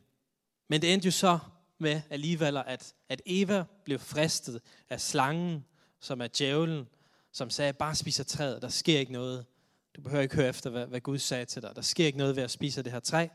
[0.67, 1.39] men det endte jo så
[1.77, 5.65] med alligevel, at, at Eva blev fristet af slangen,
[5.99, 6.88] som er djævlen,
[7.31, 9.45] som sagde, bare spis af træet, der sker ikke noget.
[9.95, 11.75] Du behøver ikke høre efter, hvad, hvad Gud sagde til dig.
[11.75, 13.27] Der sker ikke noget ved at spise af det her træ.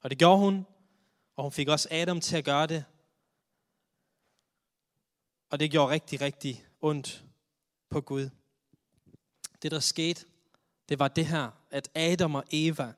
[0.00, 0.66] Og det gjorde hun,
[1.36, 2.84] og hun fik også Adam til at gøre det.
[5.50, 7.24] Og det gjorde rigtig, rigtig ondt
[7.90, 8.30] på Gud.
[9.62, 10.24] Det, der skete,
[10.88, 12.92] det var det her, at Adam og Eva,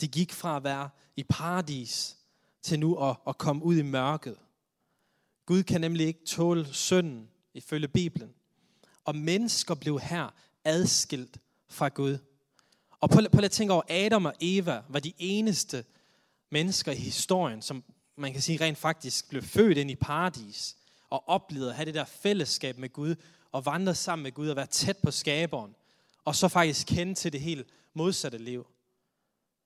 [0.00, 2.16] de gik fra at være i paradis
[2.62, 4.36] til nu at, at komme ud i mørket.
[5.46, 8.34] Gud kan nemlig ikke tåle synden, ifølge Bibelen.
[9.04, 12.18] Og mennesker blev her adskilt fra Gud.
[13.06, 15.84] Og prøv, prøv at tænke over, Adam og Eva var de eneste
[16.50, 17.84] mennesker i historien, som
[18.16, 20.76] man kan sige rent faktisk blev født ind i paradis
[21.10, 23.14] og oplevede at have det der fællesskab med Gud,
[23.52, 25.74] og vandre sammen med Gud og være tæt på skaberen,
[26.24, 28.66] og så faktisk kende til det helt modsatte liv.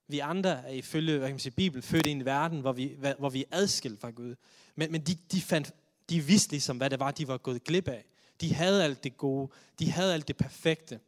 [0.07, 2.97] Vi andre er ifølge hvad kan man sige, Bibelen født i en verden, hvor vi,
[3.19, 4.35] hvor vi er adskilt fra Gud.
[4.75, 5.71] Men, men de, de, fandt,
[6.09, 8.05] de vidste ligesom, hvad det var, de var gået glip af.
[8.41, 9.51] De havde alt det gode.
[9.79, 10.99] De havde alt det perfekte.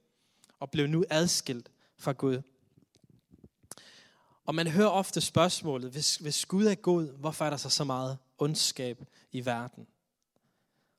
[0.60, 2.42] Og blev nu adskilt fra Gud.
[4.46, 7.84] Og man hører ofte spørgsmålet, hvis, hvis Gud er god, hvorfor er der så så
[7.84, 9.88] meget ondskab i verden?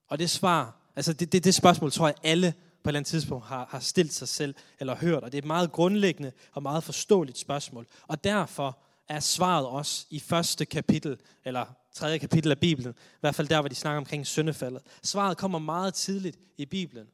[0.09, 3.11] Og det svar, altså det, det, det spørgsmål tror jeg alle på et eller andet
[3.11, 5.23] tidspunkt har, har stillet sig selv eller hørt.
[5.23, 7.87] Og det er et meget grundlæggende og meget forståeligt spørgsmål.
[8.07, 8.79] Og derfor
[9.09, 12.93] er svaret også i første kapitel, eller tredje kapitel af Bibelen.
[12.93, 14.83] I hvert fald der, hvor de snakker omkring syndefaldet.
[15.03, 17.07] Svaret kommer meget tidligt i Bibelen.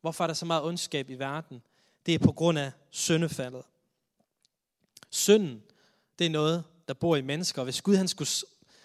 [0.00, 1.62] Hvorfor er der så meget ondskab i verden?
[2.06, 3.62] Det er på grund af syndefaldet.
[5.10, 5.62] Synden,
[6.18, 7.64] det er noget, der bor i mennesker.
[7.64, 8.28] Hvis Gud, han skulle,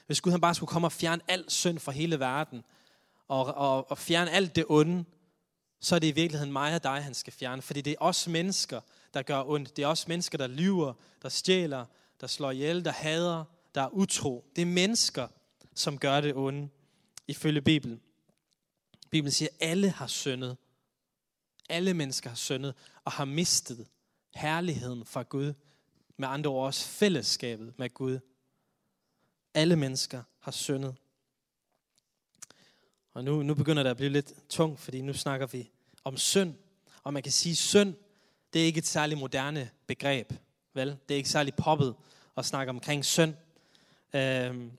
[0.05, 2.63] hvis Gud han bare skulle komme og fjerne al synd fra hele verden,
[3.27, 5.05] og, og, og fjerne alt det onde,
[5.79, 7.62] så er det i virkeligheden mig og dig, han skal fjerne.
[7.62, 8.81] Fordi det er os mennesker,
[9.13, 9.77] der gør ondt.
[9.77, 11.86] Det er os mennesker, der lyver, der stjæler,
[12.21, 13.43] der slår ihjel, der hader,
[13.75, 14.45] der er utro.
[14.55, 15.27] Det er mennesker,
[15.75, 16.69] som gør det onde,
[17.27, 18.01] ifølge Bibelen.
[19.10, 20.57] Bibelen siger, at alle har syndet.
[21.71, 22.73] Alle mennesker har syndet
[23.05, 23.88] og har mistet
[24.36, 25.53] herligheden fra Gud.
[26.17, 28.19] Med andre ord også fællesskabet med Gud.
[29.53, 30.95] Alle mennesker har syndet.
[33.13, 35.71] Og nu, nu begynder det at blive lidt tungt, fordi nu snakker vi
[36.03, 36.55] om synd.
[37.03, 37.95] Og man kan sige, at synd,
[38.53, 40.34] det er ikke et særligt moderne begreb.
[40.73, 40.88] Vel?
[40.88, 41.95] Det er ikke særligt poppet
[42.38, 43.34] at snakke omkring synd.
[44.13, 44.71] Øhm,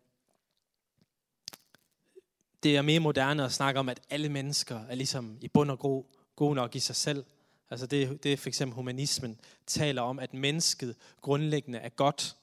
[2.63, 5.79] det er mere moderne at snakke om, at alle mennesker er ligesom i bund og
[5.79, 6.05] grund
[6.37, 7.25] god nok i sig selv.
[7.71, 12.37] Altså det, det er for eksempel humanismen taler om, at mennesket grundlæggende er godt.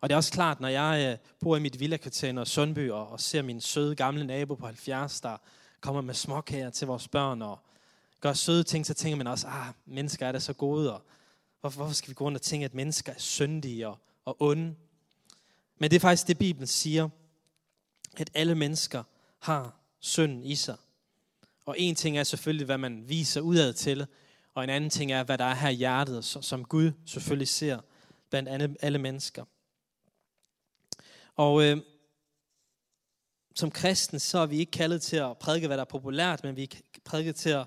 [0.00, 3.08] Og det er også klart, når jeg øh, bor i mit villakvarter i Sundby og,
[3.08, 5.36] og ser min søde gamle nabo på 70, der
[5.80, 7.58] kommer med småkager til vores børn og
[8.20, 11.02] gør søde ting, så tænker man også, ah, mennesker er da så gode, og
[11.60, 14.74] hvorfor, hvorfor skal vi gå rundt og tænke, at mennesker er syndige og, og onde?
[15.78, 17.08] Men det er faktisk det, Bibelen siger,
[18.16, 19.02] at alle mennesker
[19.38, 20.76] har synd i sig.
[21.68, 24.06] Og en ting er selvfølgelig, hvad man viser udad til,
[24.54, 27.80] og en anden ting er, hvad der er her i hjertet, som Gud selvfølgelig ser
[28.30, 29.44] blandt alle, alle mennesker.
[31.36, 31.76] Og øh,
[33.54, 36.56] som kristen, så er vi ikke kaldet til at prædike, hvad der er populært, men
[36.56, 37.66] vi er prædiket til at,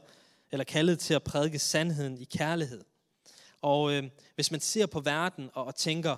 [0.52, 2.84] eller kaldet til at prædike sandheden i kærlighed.
[3.62, 4.04] Og øh,
[4.36, 6.12] hvis man ser på verden og, og tænker,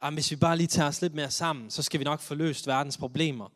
[0.00, 2.20] ah, at hvis vi bare lige tager os lidt mere sammen, så skal vi nok
[2.20, 3.48] få løst verdens problemer.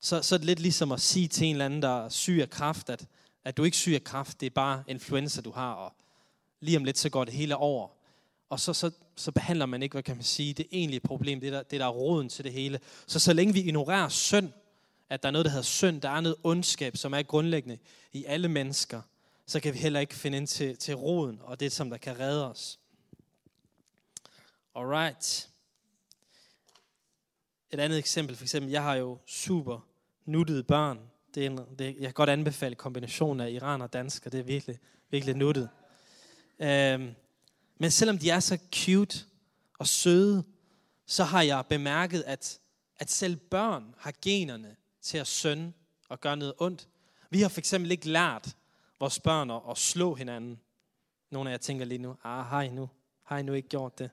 [0.00, 2.38] Så, så er det lidt ligesom at sige til en eller anden, der er syg
[2.42, 3.06] af kraft, at,
[3.44, 5.92] at du ikke er syg af kraft, det er bare influenza, du har, og
[6.60, 7.88] lige om lidt, så går det hele over.
[8.48, 11.52] Og så, så, så behandler man ikke, hvad kan man sige, det egentlige problem, det
[11.52, 12.80] der, det der er roden til det hele.
[13.06, 14.52] Så så længe vi ignorerer synd,
[15.08, 17.78] at der er noget, der hedder synd, der er noget ondskab, som er grundlæggende
[18.12, 19.02] i alle mennesker,
[19.46, 22.20] så kan vi heller ikke finde ind til, til roden, og det, som der kan
[22.20, 22.78] redde os.
[24.74, 25.50] Alright.
[27.70, 29.89] Et andet eksempel, for eksempel, jeg har jo super
[30.30, 30.98] nuttede børn.
[31.34, 34.40] Det er en, det, jeg kan godt anbefale kombinationen af iran og dansk, og det
[34.40, 34.78] er virkelig,
[35.10, 35.68] virkelig nuttet.
[36.58, 37.14] Øhm,
[37.78, 39.18] men selvom de er så cute
[39.78, 40.44] og søde,
[41.06, 42.58] så har jeg bemærket, at,
[42.96, 45.72] at selv børn har generne til at sønde
[46.08, 46.88] og gøre noget ondt.
[47.30, 48.56] Vi har for eksempel ikke lært
[49.00, 50.60] vores børn at, at slå hinanden.
[51.30, 52.90] Nogle af jer tænker lige nu, ah, har I nu,
[53.24, 54.10] har I nu ikke gjort det?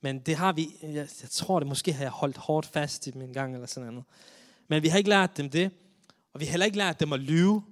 [0.00, 3.12] Men det har vi, jeg, jeg tror det måske har jeg holdt hårdt fast i
[3.14, 4.04] min gang eller sådan noget.
[4.68, 5.70] Men vi har ikke lært dem det,
[6.34, 7.62] og vi har heller ikke lært dem at lyve.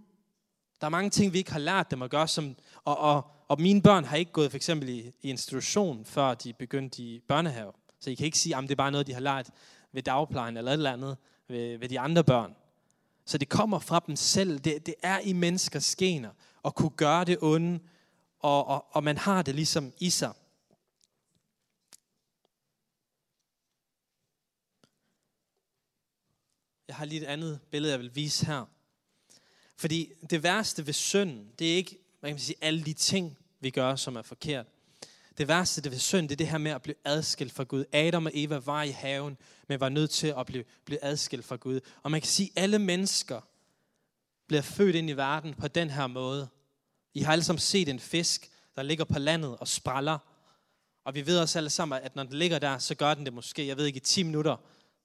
[0.81, 3.61] Der er mange ting, vi ikke har lært dem at gøre, som, og, og, og
[3.61, 7.73] mine børn har ikke gået for eksempel i, i institution, før de begyndte i børnehave.
[8.01, 9.51] Så I kan ikke sige, at det er bare noget, de har lært
[9.93, 11.17] ved dagplejen eller et eller andet
[11.49, 12.55] ved, ved de andre børn.
[13.25, 14.59] Så det kommer fra dem selv.
[14.59, 16.31] Det, det er i menneskers gener
[16.65, 17.81] at kunne gøre det onde,
[18.41, 20.33] og, og, og man har det ligesom i sig.
[26.97, 28.65] Har lige et andet billede, jeg vil vise her.
[29.77, 33.71] Fordi det værste ved synden, det er ikke man kan sige, alle de ting, vi
[33.71, 34.67] gør, som er forkert.
[35.39, 37.85] Det værste det ved synd, det er det her med at blive adskilt fra Gud.
[37.93, 39.37] Adam og Eva var i haven,
[39.69, 41.81] men var nødt til at blive, blive adskilt fra Gud.
[42.03, 43.41] Og man kan sige, at alle mennesker
[44.47, 46.49] bliver født ind i verden på den her måde.
[47.15, 50.19] I har alle sammen set en fisk, der ligger på landet og spræller.
[51.05, 53.33] Og vi ved også alle sammen, at når den ligger der, så gør den det
[53.33, 54.57] måske, jeg ved ikke, i 10 minutter,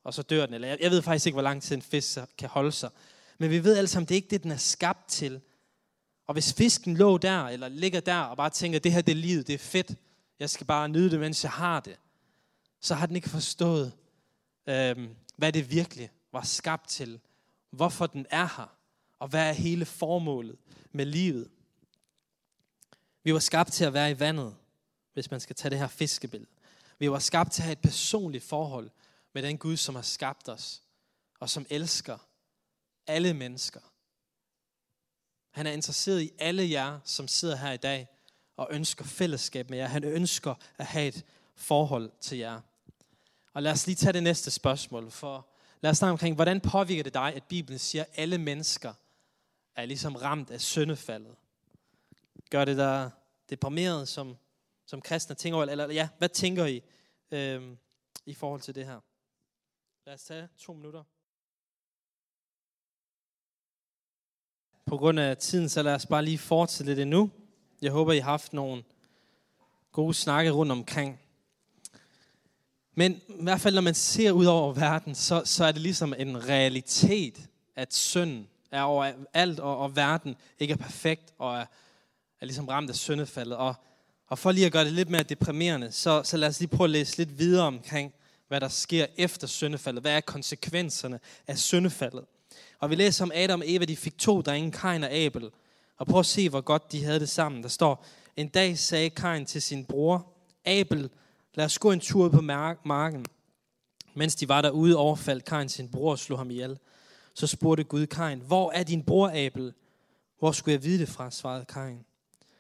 [0.04, 0.56] og så dør den.
[0.56, 2.90] Eller jeg ved faktisk ikke, hvor lang tid en fisk kan holde sig.
[3.38, 5.42] Men vi ved alle sammen, det er ikke det, den er skabt til.
[6.28, 9.16] Og hvis fisken lå der, eller ligger der, og bare tænker, det her det er
[9.16, 9.96] livet, det er fedt,
[10.40, 11.96] jeg skal bare nyde det, mens jeg har det,
[12.82, 13.92] så har den ikke forstået,
[14.68, 17.20] øhm, hvad det virkelig var skabt til,
[17.70, 18.76] hvorfor den er her,
[19.20, 20.56] og hvad er hele formålet
[20.92, 21.50] med livet.
[23.24, 24.56] Vi var skabt til at være i vandet,
[25.14, 26.52] hvis man skal tage det her fiskebillede.
[27.00, 28.90] Vi var skabt til at have et personligt forhold
[29.34, 30.82] med den Gud, som har skabt os,
[31.40, 32.18] og som elsker
[33.08, 33.80] alle mennesker.
[35.50, 38.08] Han er interesseret i alle jer, som sidder her i dag
[38.58, 39.88] og ønsker fællesskab med jer.
[39.88, 42.62] Han ønsker at have et forhold til jer.
[43.54, 45.48] Og lad os lige tage det næste spørgsmål, for
[45.82, 48.94] lad os snakke omkring, hvordan påvirker det dig, at Bibelen siger, at alle mennesker
[49.76, 51.36] er ligesom ramt af syndefaldet?
[52.50, 53.12] Gør det dig
[53.50, 54.38] deprimeret som,
[54.86, 56.82] som kristne tænker, eller ja, hvad tænker I
[57.32, 57.76] øh,
[58.26, 59.00] i forhold til det her?
[60.06, 61.04] Lad os tage to minutter.
[64.86, 67.30] På grund af tiden, så lad os bare lige fortsætte lidt endnu.
[67.82, 68.84] Jeg håber, I har haft nogle
[69.92, 71.20] gode snakke rundt omkring.
[72.96, 76.14] Men i hvert fald, når man ser ud over verden, så, så er det ligesom
[76.18, 81.66] en realitet, at synden er over alt, og, og verden ikke er perfekt, og er,
[82.42, 83.58] er ligesom ramt af syndefaldet.
[83.58, 83.76] Og,
[84.28, 86.86] og for lige at gøre det lidt mere deprimerende, så, så lad os lige prøve
[86.86, 88.14] at læse lidt videre omkring,
[88.52, 90.04] hvad der sker efter syndefaldet.
[90.04, 92.26] Hvad er konsekvenserne af syndefaldet?
[92.80, 95.50] Og vi læser om Adam og Eva, de fik to drenge, Kain og Abel.
[95.98, 97.64] Og prøv at se, hvor godt de havde det sammen.
[97.64, 98.06] Der står,
[98.38, 100.34] en dag sagde Kain til sin bror,
[100.66, 101.10] Abel,
[101.54, 103.26] lad os gå en tur på marken.
[104.14, 106.78] Mens de var derude, overfaldt Kain sin bror og slog ham ihjel.
[107.34, 109.74] Så spurgte Gud Kain, hvor er din bror Abel?
[110.40, 112.06] Hvor skulle jeg vide det fra, svarede Kain.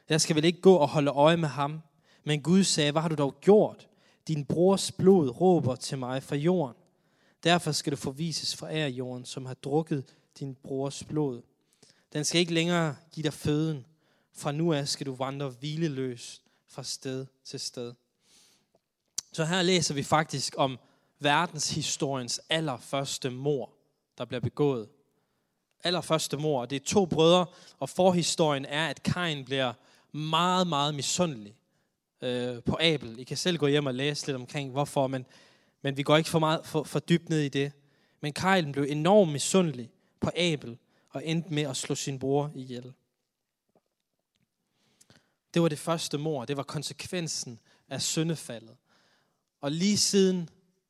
[0.09, 1.81] Jeg skal vel ikke gå og holde øje med ham.
[2.23, 3.87] Men Gud sagde, hvad har du dog gjort?
[4.27, 6.75] Din brors blod råber til mig fra jorden.
[7.43, 11.41] Derfor skal du forvises fra jorden, som har drukket din brors blod.
[12.13, 13.85] Den skal ikke længere give dig føden.
[14.33, 17.93] Fra nu af skal du vandre hvileløst fra sted til sted.
[19.31, 20.79] Så her læser vi faktisk om
[21.19, 23.73] verdenshistoriens allerførste mor,
[24.17, 24.89] der bliver begået.
[25.83, 26.65] Allerførste mor.
[26.65, 27.45] Det er to brødre,
[27.79, 29.73] og forhistorien er, at Kain bliver
[30.11, 31.55] meget, meget misundelig
[32.21, 33.19] øh, på Abel.
[33.19, 35.25] I kan selv gå hjem og læse lidt omkring, hvorfor, men,
[35.81, 37.71] men vi går ikke for, meget, for, for dybt ned i det.
[38.21, 40.77] Men Kain blev enormt misundelig på Abel,
[41.09, 42.93] og endte med at slå sin bror ihjel.
[45.53, 46.45] Det var det første mor.
[46.45, 48.75] Det var konsekvensen af syndefaldet.
[49.61, 50.49] Og lige siden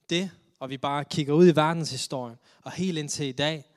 [0.10, 3.71] det, og vi bare kigger ud i verdenshistorien, og helt indtil i dag,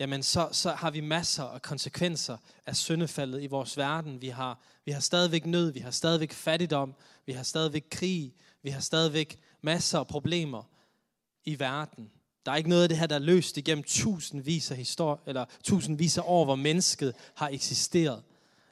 [0.00, 4.22] jamen så, så har vi masser af konsekvenser af syndefaldet i vores verden.
[4.22, 6.94] Vi har, vi har stadigvæk nød, vi har stadigvæk fattigdom,
[7.26, 10.62] vi har stadigvæk krig, vi har stadigvæk masser af problemer
[11.44, 12.10] i verden.
[12.46, 15.44] Der er ikke noget af det her, der er løst igennem tusindvis af, historie, eller
[15.64, 18.22] tusindvis af år, hvor mennesket har eksisteret.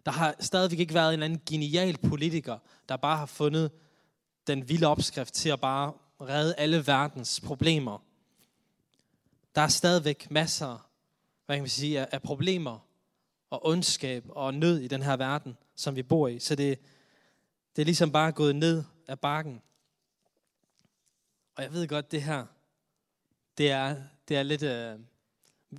[0.07, 2.59] Der har stadigvæk ikke været en eller anden genial politiker,
[2.89, 3.71] der bare har fundet
[4.47, 8.03] den vilde opskrift til at bare redde alle verdens problemer.
[9.55, 10.89] Der er stadigvæk masser
[11.47, 12.79] hvad kan man sige, af, problemer
[13.51, 16.39] og ondskab og nød i den her verden, som vi bor i.
[16.39, 16.79] Så det,
[17.77, 19.63] det er ligesom bare gået ned af bakken.
[21.57, 22.47] Og jeg ved godt, det her,
[23.59, 23.97] det er,
[24.29, 24.63] det er lidt...
[24.63, 24.99] Øh,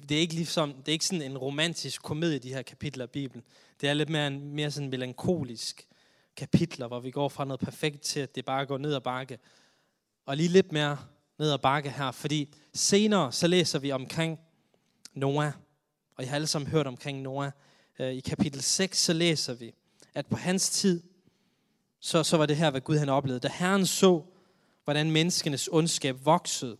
[0.09, 3.09] det er ikke ligesom, det er ikke sådan en romantisk komedie, de her kapitler af
[3.09, 3.45] Bibelen.
[3.81, 5.87] Det er lidt mere, en, mere sådan melankolisk
[6.35, 9.39] kapitler, hvor vi går fra noget perfekt til, at det bare går ned ad bakke.
[10.25, 10.97] Og lige lidt mere
[11.39, 14.39] ned ad bakke her, fordi senere så læser vi omkring
[15.15, 15.51] Noah.
[16.15, 17.51] Og I har alle sammen hørt omkring Noah.
[17.99, 19.73] Øh, I kapitel 6 så læser vi,
[20.13, 21.03] at på hans tid,
[21.99, 23.39] så, så var det her, hvad Gud han oplevede.
[23.39, 24.23] Da Herren så,
[24.83, 26.77] hvordan menneskenes ondskab voksede,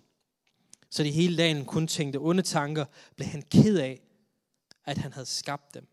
[0.90, 4.02] så de hele dagen kun tænkte onde tanker, blev han ked af,
[4.86, 5.88] at han havde skabt dem.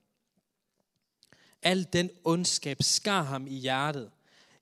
[1.63, 4.11] Al den ondskab skar ham i hjertet.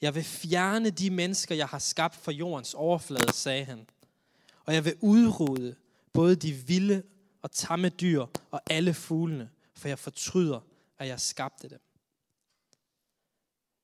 [0.01, 3.87] Jeg vil fjerne de mennesker, jeg har skabt fra jordens overflade, sagde han.
[4.65, 5.77] Og jeg vil udrydde
[6.13, 7.03] både de vilde
[7.43, 10.61] og tamme dyr og alle fuglene, for jeg fortryder,
[10.99, 11.81] at jeg skabte dem.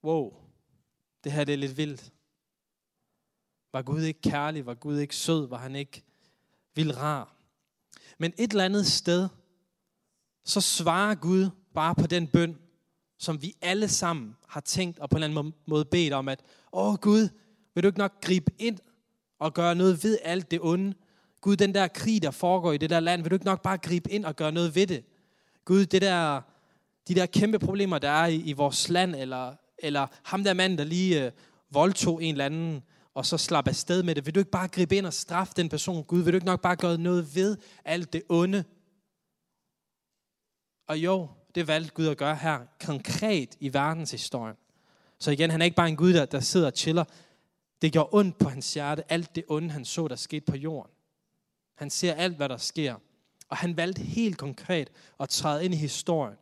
[0.05, 0.35] Wow,
[1.25, 2.13] det her det er lidt vildt.
[3.73, 4.67] Var Gud ikke kærlig?
[4.67, 5.49] Var Gud ikke sød?
[5.49, 6.05] Var han ikke
[6.75, 7.37] vild rar?
[8.19, 9.29] Men et eller andet sted,
[10.45, 12.59] så svarer Gud bare på den bøn,
[13.19, 16.43] som vi alle sammen har tænkt og på en eller anden måde bedt om, at,
[16.73, 17.29] åh Gud,
[17.75, 18.79] vil du ikke nok gribe ind
[19.39, 20.95] og gøre noget ved alt det onde,
[21.47, 23.79] Gud, den der krig, der foregår i det der land, vil du ikke nok bare
[23.79, 25.05] gribe ind og gøre noget ved det?
[25.65, 26.41] Gud, det der,
[27.09, 30.79] de der kæmpe problemer, der er i, i vores land, eller, eller ham der mand,
[30.79, 31.33] der lige øh,
[31.71, 32.83] voldtog en eller anden,
[33.15, 34.27] og så slap afsted med det.
[34.27, 36.05] Vil du ikke bare gribe ind og straffe den person?
[36.05, 38.65] Gud, vil du ikke nok bare gøre noget ved alt det onde?
[40.89, 44.57] Og jo, det valgte Gud at gøre her, konkret i verdenshistorien.
[45.19, 47.05] Så igen, han er ikke bare en Gud, der, der sidder og chiller.
[47.83, 50.96] Det gjorde ondt på hans hjerte, alt det onde, han så, der skete på jorden.
[51.77, 52.95] Han ser alt, hvad der sker.
[53.49, 56.37] Og han valgte helt konkret at træde ind i historien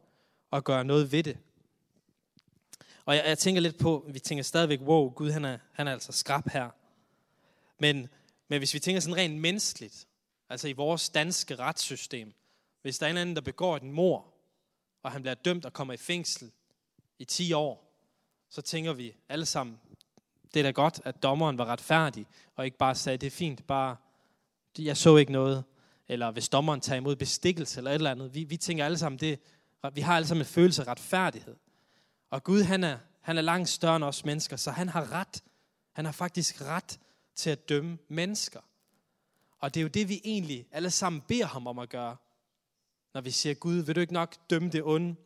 [0.50, 1.38] og gøre noget ved det.
[3.04, 5.92] Og jeg, jeg tænker lidt på, vi tænker stadigvæk, wow, Gud han er, han er
[5.92, 6.70] altså skrab her.
[7.78, 8.08] Men,
[8.48, 10.06] men hvis vi tænker sådan rent menneskeligt,
[10.48, 12.32] altså i vores danske retssystem,
[12.82, 14.34] hvis der er en anden, der begår et mor,
[15.02, 16.52] og han bliver dømt og kommer i fængsel
[17.18, 17.84] i 10 år,
[18.50, 19.80] så tænker vi alle sammen,
[20.54, 23.66] det er da godt, at dommeren var retfærdig, og ikke bare sagde, det er fint,
[23.66, 23.96] bare
[24.78, 25.64] jeg så ikke noget,
[26.08, 28.34] eller hvis dommeren tager imod bestikkelse eller et eller andet.
[28.34, 29.40] Vi, vi tænker alle sammen, det,
[29.92, 31.56] vi har alle sammen en følelse af retfærdighed.
[32.30, 35.42] Og Gud, han er, han er langt større end os mennesker, så han har ret.
[35.92, 36.98] Han har faktisk ret
[37.34, 38.60] til at dømme mennesker.
[39.60, 42.16] Og det er jo det, vi egentlig alle sammen beder ham om at gøre.
[43.14, 45.16] Når vi siger, Gud, vil du ikke nok dømme det onde?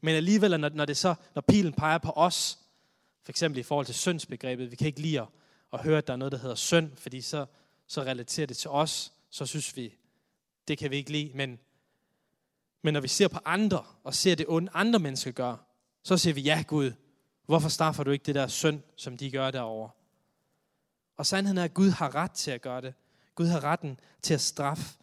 [0.00, 2.58] Men alligevel, når, når, det så, når pilen peger på os,
[3.24, 5.28] for eksempel i forhold til syndsbegrebet, vi kan ikke lide at,
[5.72, 7.46] at høre, at der er noget, der hedder synd, fordi så,
[7.88, 9.94] så relaterer det til os, så synes vi,
[10.68, 11.30] det kan vi ikke lide.
[11.34, 11.58] Men,
[12.82, 15.56] men når vi ser på andre, og ser det onde, andre mennesker gør,
[16.02, 16.92] så siger vi, ja Gud,
[17.46, 19.90] hvorfor straffer du ikke det der synd, som de gør derovre?
[21.16, 22.94] Og sandheden er, at Gud har ret til at gøre det.
[23.34, 24.98] Gud har retten til at straffe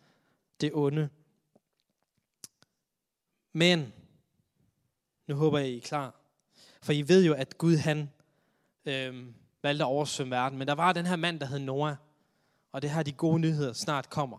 [0.62, 1.10] det onde.
[3.54, 3.94] Men,
[5.28, 6.16] nu håber jeg, I er klar.
[6.82, 8.12] For I ved jo, at Gud han
[8.86, 9.28] øh,
[9.62, 10.60] valgte at oversvømme verden.
[10.60, 11.96] Men der var den her mand, der hed Noah.
[12.76, 14.38] Og det her de gode nyheder snart kommer.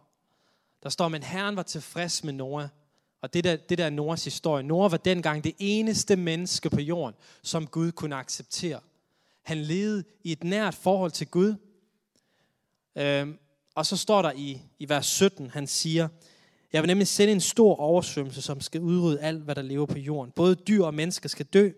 [0.83, 2.69] Der står, men Herren var tilfreds med Noah.
[3.23, 4.63] Og det der, det der er Noahs historie.
[4.63, 8.81] Noah var dengang det eneste menneske på jorden, som Gud kunne acceptere.
[9.43, 11.55] Han levede i et nært forhold til Gud.
[12.97, 13.39] Øhm,
[13.75, 16.09] og så står der i, i vers 17, han siger,
[16.73, 19.99] jeg vil nemlig sende en stor oversvømmelse, som skal udrydde alt, hvad der lever på
[19.99, 20.33] jorden.
[20.37, 21.71] Både dyr og mennesker skal dø,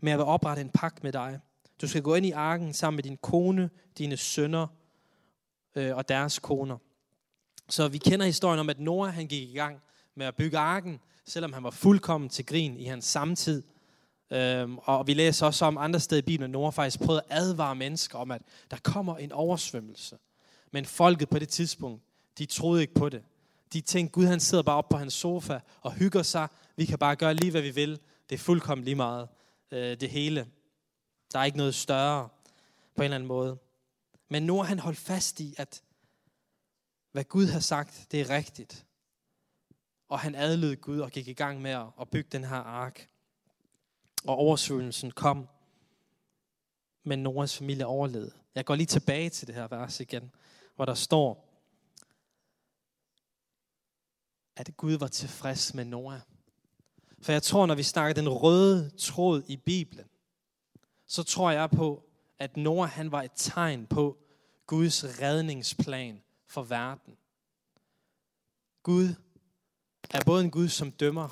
[0.00, 1.40] men jeg vil oprette en pagt med dig.
[1.80, 4.66] Du skal gå ind i arken sammen med din kone, dine sønner
[5.74, 6.78] øh, og deres koner.
[7.68, 9.82] Så vi kender historien om, at Noah han gik i gang
[10.14, 13.62] med at bygge arken, selvom han var fuldkommen til grin i hans samtid.
[14.30, 17.38] Øhm, og vi læser også om andre steder i Bibelen, at Noah faktisk prøvede at
[17.38, 20.18] advare mennesker om, at der kommer en oversvømmelse.
[20.70, 22.02] Men folket på det tidspunkt,
[22.38, 23.22] de troede ikke på det.
[23.72, 26.48] De tænkte, Gud han sidder bare op på hans sofa og hygger sig.
[26.76, 27.98] Vi kan bare gøre lige, hvad vi vil.
[28.30, 29.28] Det er fuldkommen lige meget.
[29.70, 30.46] Øh, det hele.
[31.32, 32.28] Der er ikke noget større
[32.96, 33.58] på en eller anden måde.
[34.32, 35.82] Men Noah han holdt fast i, at
[37.10, 38.86] hvad Gud har sagt, det er rigtigt.
[40.08, 43.08] Og han adlød Gud og gik i gang med at bygge den her ark.
[44.24, 45.48] Og oversvømmelsen kom.
[47.04, 48.32] Men Noahs familie overlevede.
[48.54, 50.32] Jeg går lige tilbage til det her vers igen,
[50.76, 51.48] hvor der står,
[54.56, 56.20] at Gud var tilfreds med Noah.
[57.22, 60.06] For jeg tror, når vi snakker den røde tråd i Bibelen,
[61.06, 64.18] så tror jeg på, at Noah han var et tegn på
[64.72, 67.16] Guds redningsplan for verden.
[68.82, 69.14] Gud
[70.10, 71.28] er både en Gud, som dømmer,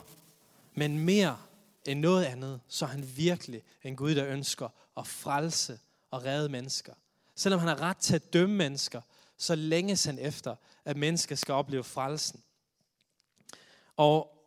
[0.74, 1.38] men mere
[1.86, 5.78] end noget andet, så er han virkelig en Gud, der ønsker at frelse
[6.10, 6.94] og redde mennesker.
[7.34, 9.00] Selvom han har ret til at dømme mennesker,
[9.36, 12.42] så længes han efter, at mennesker skal opleve frelsen.
[13.96, 14.44] Og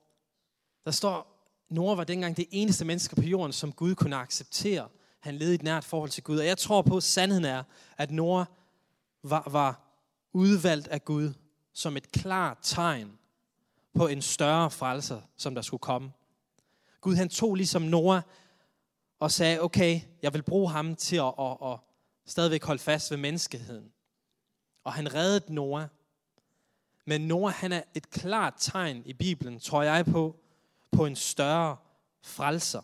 [0.85, 4.89] der står, Nora var dengang det eneste menneske på jorden, som Gud kunne acceptere.
[5.19, 6.37] Han levede i et nært forhold til Gud.
[6.37, 7.63] Og jeg tror på, at sandheden er,
[7.97, 8.45] at Nora
[9.23, 9.81] var, var
[10.33, 11.33] udvalgt af Gud
[11.73, 13.19] som et klart tegn
[13.93, 16.11] på en større frelser, som der skulle komme.
[17.01, 18.21] Gud han tog ligesom Noah
[19.19, 21.79] og sagde, okay, jeg vil bruge ham til at, at, at
[22.25, 23.91] stadigvæk holde fast ved menneskeheden.
[24.83, 25.87] Og han reddede Noah.
[27.05, 30.35] Men Noah han er et klart tegn i Bibelen, tror jeg på,
[30.91, 31.77] på en større
[32.21, 32.81] frelser.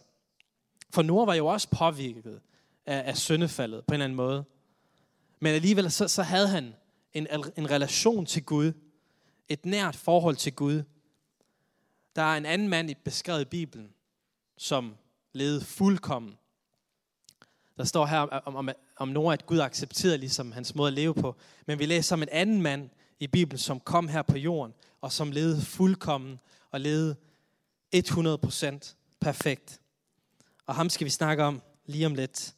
[0.90, 2.42] For Noah var jo også påvirket
[2.86, 4.46] af, af syndefaldet på en eller anden måde.
[5.40, 6.76] Men alligevel så, så havde han
[7.14, 8.74] en, en relation til Gud.
[9.50, 10.84] Et nært forhold til Gud.
[12.16, 13.94] Der er en anden mand i beskrevet i Bibelen,
[14.58, 14.96] som
[15.34, 16.38] levede fuldkommen.
[17.78, 21.14] Der står her om, om, om Noah, at Gud accepterede ligesom hans måde at leve
[21.14, 21.36] på.
[21.66, 25.12] Men vi læser om en anden mand i Bibelen, som kom her på jorden, og
[25.12, 26.40] som levede fuldkommen
[26.72, 27.16] og levede
[27.96, 29.82] 100% perfekt.
[30.66, 32.56] Og ham skal vi snakke om lige om lidt.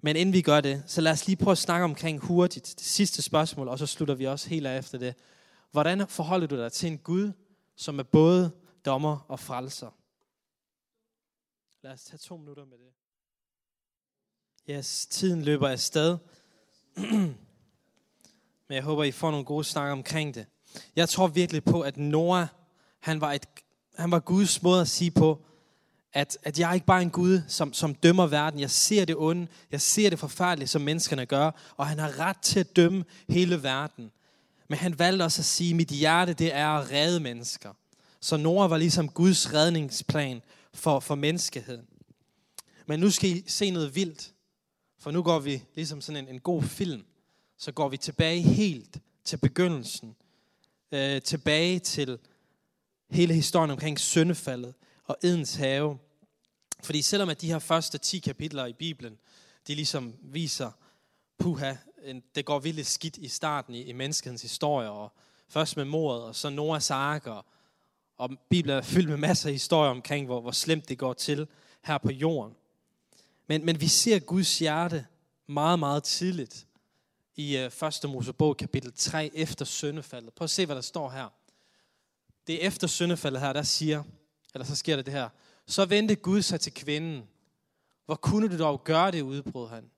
[0.00, 2.86] Men inden vi gør det, så lad os lige prøve at snakke omkring hurtigt det
[2.86, 5.14] sidste spørgsmål, og så slutter vi også helt af efter det.
[5.70, 7.32] Hvordan forholder du dig til en Gud,
[7.76, 8.50] som er både
[8.84, 9.90] dommer og frelser?
[11.82, 12.92] Lad os tage to minutter med det.
[14.70, 16.18] Yes, tiden løber afsted.
[18.68, 20.46] Men jeg håber, I får nogle gode snakker omkring det.
[20.96, 22.46] Jeg tror virkelig på, at Noah,
[23.00, 23.46] han var, et,
[23.94, 25.44] han var Guds måde at sige på,
[26.12, 28.60] at, at jeg er ikke bare en Gud, som, som dømmer verden.
[28.60, 29.46] Jeg ser det onde.
[29.72, 31.50] Jeg ser det forfærdelige, som menneskerne gør.
[31.76, 34.10] Og han har ret til at dømme hele verden.
[34.68, 37.72] Men han valgte også at sige, at mit hjerte det er at redde mennesker.
[38.20, 40.42] Så Noah var ligesom Guds redningsplan
[40.74, 41.86] for, for menneskeheden.
[42.86, 44.32] Men nu skal I se noget vildt.
[44.98, 47.04] For nu går vi ligesom sådan en, en god film.
[47.58, 50.16] Så går vi tilbage helt til begyndelsen.
[50.92, 52.18] Øh, tilbage til
[53.10, 54.74] hele historien omkring syndefaldet
[55.08, 55.98] og Edens have.
[56.82, 59.18] Fordi selvom at de her første 10 kapitler i Bibelen,
[59.66, 60.70] de ligesom viser,
[61.38, 61.74] puha,
[62.34, 65.12] det går vildt skidt i starten i, i menneskehedens historie, og
[65.48, 67.44] først med mordet, og så Noahs ark, og,
[68.16, 71.48] og Bibelen er fyldt med masser af historier omkring, hvor, hvor slemt det går til
[71.84, 72.54] her på jorden.
[73.46, 75.06] Men, men vi ser Guds hjerte
[75.46, 76.66] meget, meget tidligt
[77.36, 78.10] i øh, 1.
[78.10, 80.34] Mosebog kapitel 3 efter syndefaldet.
[80.34, 81.28] Prøv at se, hvad der står her.
[82.46, 84.02] Det er efter syndefaldet her, der siger,
[84.54, 85.28] eller så sker der det her.
[85.66, 87.28] Så vendte Gud sig til kvinden.
[88.06, 89.90] Hvor kunne du dog gøre det, udbrød han.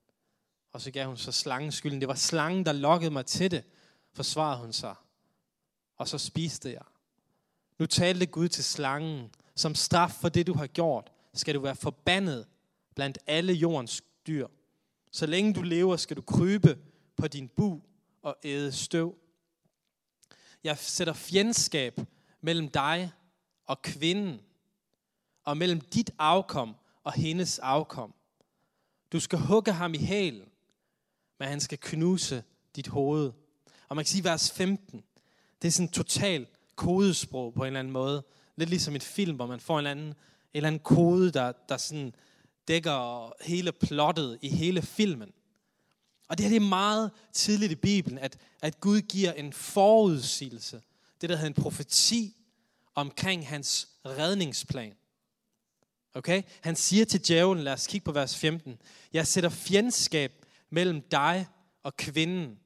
[0.72, 2.00] Og så gav hun så slangen skylden.
[2.00, 3.64] Det var slangen, der lokkede mig til det,
[4.12, 4.94] forsvarede hun sig.
[5.96, 6.84] Og så spiste jeg.
[7.78, 9.30] Nu talte Gud til slangen.
[9.54, 12.46] Som straf for det, du har gjort, skal du være forbandet
[12.94, 14.46] blandt alle jordens dyr.
[15.12, 16.78] Så længe du lever, skal du krybe
[17.16, 17.80] på din bu
[18.22, 19.18] og æde støv.
[20.64, 22.00] Jeg sætter fjendskab
[22.40, 23.12] mellem dig
[23.70, 24.40] og kvinden,
[25.44, 28.14] og mellem dit afkom og hendes afkom.
[29.12, 30.48] Du skal hugge ham i hælen,
[31.38, 32.44] men han skal knuse
[32.76, 33.32] dit hoved.
[33.88, 35.04] Og man kan sige vers 15.
[35.62, 36.46] Det er sådan en total
[36.76, 38.24] kodesprog på en eller anden måde.
[38.56, 40.14] Lidt ligesom et film, hvor man får en eller anden, en
[40.54, 42.14] eller anden kode, der, der sådan
[42.68, 45.32] dækker hele plottet i hele filmen.
[46.28, 50.82] Og det her det er meget tidligt i Bibelen, at, at Gud giver en forudsigelse.
[51.20, 52.36] Det der hedder en profeti
[52.94, 54.94] omkring hans redningsplan.
[56.14, 56.42] Okay?
[56.60, 58.80] Han siger til djævlen, lad os kigge på vers 15,
[59.12, 61.46] jeg sætter fjendskab mellem dig
[61.82, 62.58] og kvinden,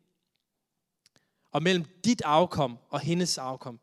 [1.53, 3.81] og mellem dit afkom og hendes afkom.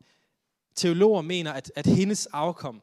[0.74, 2.82] Teologer mener, at, at hendes afkom,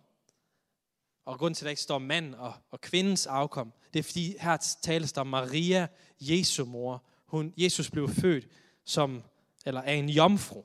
[1.26, 4.36] og grund til, at der ikke står mand og, og kvindens afkom, det er fordi,
[4.40, 5.88] her tales der Maria,
[6.22, 7.04] Jesu mor.
[7.26, 8.48] Hun, Jesus blev født
[8.86, 9.24] som,
[9.66, 10.64] eller af en jomfru.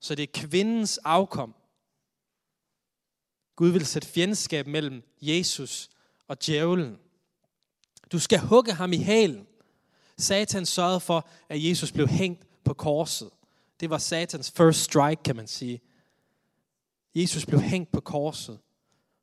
[0.00, 1.54] Så det er kvindens afkom.
[3.62, 5.90] Gud vil sætte fjendskab mellem Jesus
[6.28, 6.98] og djævlen.
[8.12, 9.46] Du skal hugge ham i halen.
[10.18, 13.30] Satan sørgede for, at Jesus blev hængt på korset.
[13.80, 15.80] Det var Satans first strike, kan man sige.
[17.14, 18.58] Jesus blev hængt på korset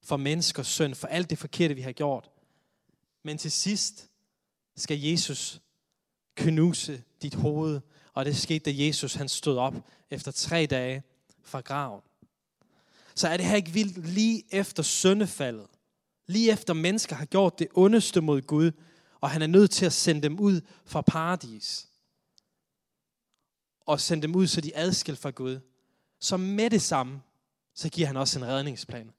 [0.04, 2.30] for menneskers synd, for alt det forkerte, vi har gjort.
[3.24, 4.10] Men til sidst
[4.78, 5.62] skal Jesus
[6.36, 7.82] knuse dit hoved,
[8.14, 9.76] og det skete, da Jesus han stod op
[10.10, 11.04] efter tre dage
[11.44, 12.02] fra graven.
[13.20, 15.68] Så er det her ikke vildt lige efter syndefaldet,
[16.28, 18.72] lige efter mennesker har gjort det ondeste mod Gud,
[19.22, 21.88] og han er nødt til at sende dem ud fra paradis.
[23.86, 25.60] Og sende dem ud, så de er adskilt fra Gud.
[26.20, 27.22] Så med det samme,
[27.74, 29.12] så giver han også en redningsplan.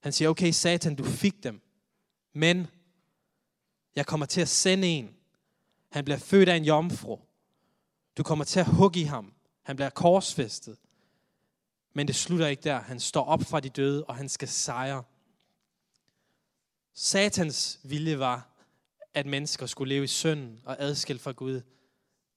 [0.00, 1.60] Han siger, okay satan, du fik dem,
[2.32, 2.66] men
[3.96, 5.14] jeg kommer til at sende en.
[5.90, 7.18] Han bliver født af en jomfru.
[8.16, 9.32] Du kommer til at hugge i ham.
[9.62, 10.76] Han bliver korsfæstet.
[11.94, 12.80] Men det slutter ikke der.
[12.80, 15.02] Han står op fra de døde, og han skal sejre.
[16.94, 18.48] Satans vilje var,
[19.14, 21.60] at mennesker skulle leve i synd og adskilt fra Gud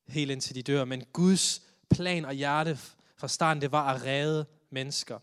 [0.08, 0.86] helt indtil de dør.
[0.86, 2.80] Men Guds plan og hjerte
[3.18, 5.20] fra starten, det var at redde mennesker.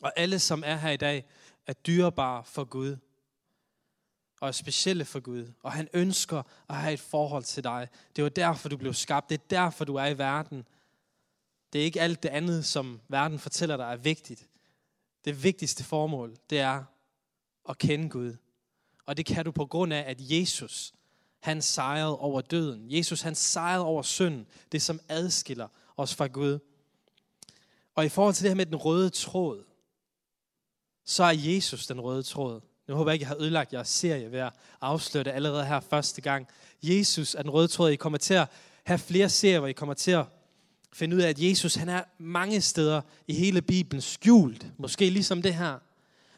[0.00, 1.24] Og alle, som er her i dag,
[1.66, 2.96] er dyrebare for Gud.
[4.40, 5.52] Og er specielle for Gud.
[5.62, 7.88] Og han ønsker at have et forhold til dig.
[8.16, 9.28] Det var derfor, du blev skabt.
[9.28, 10.66] Det er derfor, du er i verden.
[11.76, 14.48] Det er ikke alt det andet, som verden fortæller dig er vigtigt.
[15.24, 16.84] Det vigtigste formål, det er
[17.68, 18.36] at kende Gud.
[19.06, 20.92] Og det kan du på grund af, at Jesus,
[21.40, 22.92] han sejrede over døden.
[22.92, 24.46] Jesus, han sejrede over synden.
[24.72, 26.58] Det, som adskiller os fra Gud.
[27.94, 29.64] Og i forhold til det her med den røde tråd,
[31.04, 32.60] så er Jesus den røde tråd.
[32.88, 35.80] Nu håber jeg ikke, jeg har ødelagt jeres serie ved at afsløre det allerede her
[35.80, 36.48] første gang.
[36.82, 37.90] Jesus er den røde tråd.
[37.90, 38.48] I kommer til at
[38.84, 40.26] have flere serier, hvor I kommer til at
[40.92, 44.66] finde ud af, at Jesus han er mange steder i hele Bibelen skjult.
[44.78, 45.78] Måske ligesom det her.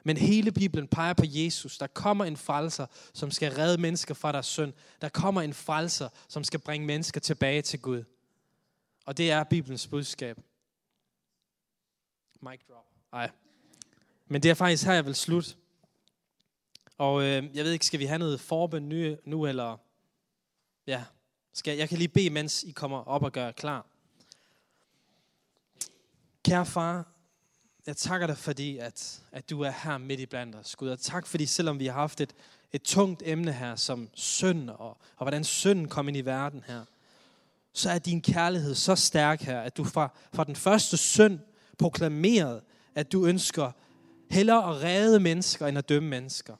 [0.04, 1.78] Men hele Bibelen peger på Jesus.
[1.78, 4.72] Der kommer en frelser, som skal redde mennesker fra deres synd.
[5.00, 8.04] Der kommer en frelser, som skal bringe mennesker tilbage til Gud.
[9.06, 10.38] Og det er Bibelens budskab.
[12.42, 12.84] Mic drop.
[13.12, 13.30] Ej.
[14.26, 15.54] Men det er faktisk her, jeg vil slutte.
[16.98, 19.76] Og øh, jeg ved ikke, skal vi have noget forbøn nu, nu eller...
[20.86, 21.04] Ja,
[21.52, 23.86] skal, jeg kan lige bede, mens I kommer op og gør klar.
[26.44, 27.06] Kære far,
[27.86, 30.88] jeg takker dig, fordi at, at du er her midt i blandt os, Gud.
[30.88, 32.34] Og tak, fordi selvom vi har haft et,
[32.72, 36.84] et tungt emne her, som synd, og, og hvordan synden kom ind i verden her,
[37.72, 41.38] så er din kærlighed så stærk her, at du fra, fra den første synd
[41.78, 42.62] proklamerede,
[42.94, 43.72] at du ønsker
[44.30, 46.56] hellere at redde mennesker, end at dømme mennesker.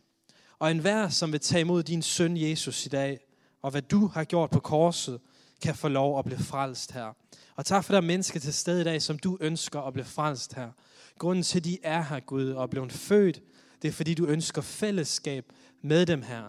[0.58, 3.20] Og enhver, som vil tage imod din søn Jesus i dag,
[3.62, 5.20] og hvad du har gjort på korset,
[5.62, 7.16] kan få lov at blive frelst her.
[7.56, 9.92] Og tak for, at der er mennesker til stede i dag, som du ønsker at
[9.92, 10.70] blive frelst her.
[11.18, 13.42] Grunden til, at de er her, Gud, og er blevet født,
[13.82, 15.52] det er, fordi du ønsker fællesskab
[15.82, 16.42] med dem her.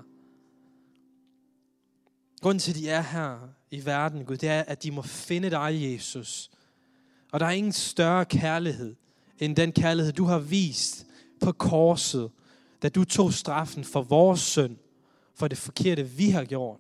[2.42, 3.40] Grunden til, at de er her
[3.72, 6.52] i verden, Gud, det er, at de må finde dig, Jesus.
[7.32, 8.96] Og der er ingen større kærlighed,
[9.40, 11.06] end den kærlighed, du har vist
[11.42, 12.32] på korset,
[12.82, 14.78] da du tog straffen for vores synd,
[15.36, 16.80] for det forkerte, vi har gjort.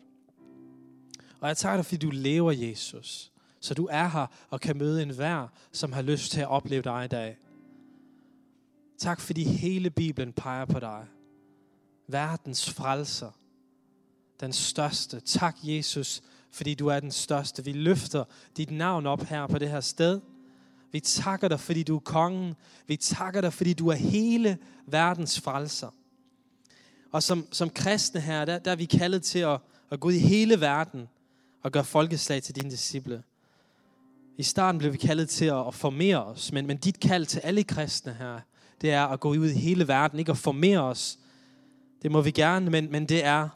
[1.41, 3.31] Og jeg takker dig, fordi du lever, Jesus.
[3.59, 7.05] Så du er her og kan møde enhver, som har lyst til at opleve dig
[7.05, 7.37] i dag.
[8.97, 11.05] Tak, fordi hele Bibelen peger på dig.
[12.07, 13.31] Verdens frelser.
[14.39, 15.19] Den største.
[15.19, 16.21] Tak, Jesus,
[16.51, 17.65] fordi du er den største.
[17.65, 18.23] Vi løfter
[18.57, 20.21] dit navn op her på det her sted.
[20.91, 22.55] Vi takker dig, fordi du er kongen.
[22.87, 25.89] Vi takker dig, fordi du er hele verdens frelser.
[27.11, 29.59] Og som, som kristne her, der, der er vi kaldet til at,
[29.91, 31.07] at gå ud i hele verden
[31.63, 33.23] og gør folkeslag til dine disciple.
[34.37, 37.39] I starten blev vi kaldet til at, at formere os, men, men dit kald til
[37.39, 38.39] alle kristne her,
[38.81, 41.19] det er at gå ud i hele verden, ikke at formere os.
[42.01, 43.49] Det må vi gerne, men, men det er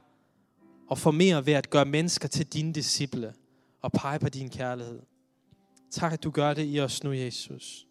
[0.92, 3.34] at formere ved at gøre mennesker til dine disciple
[3.82, 5.00] og pege på din kærlighed.
[5.92, 7.88] Tak, at du gør det i os nu, Jesus.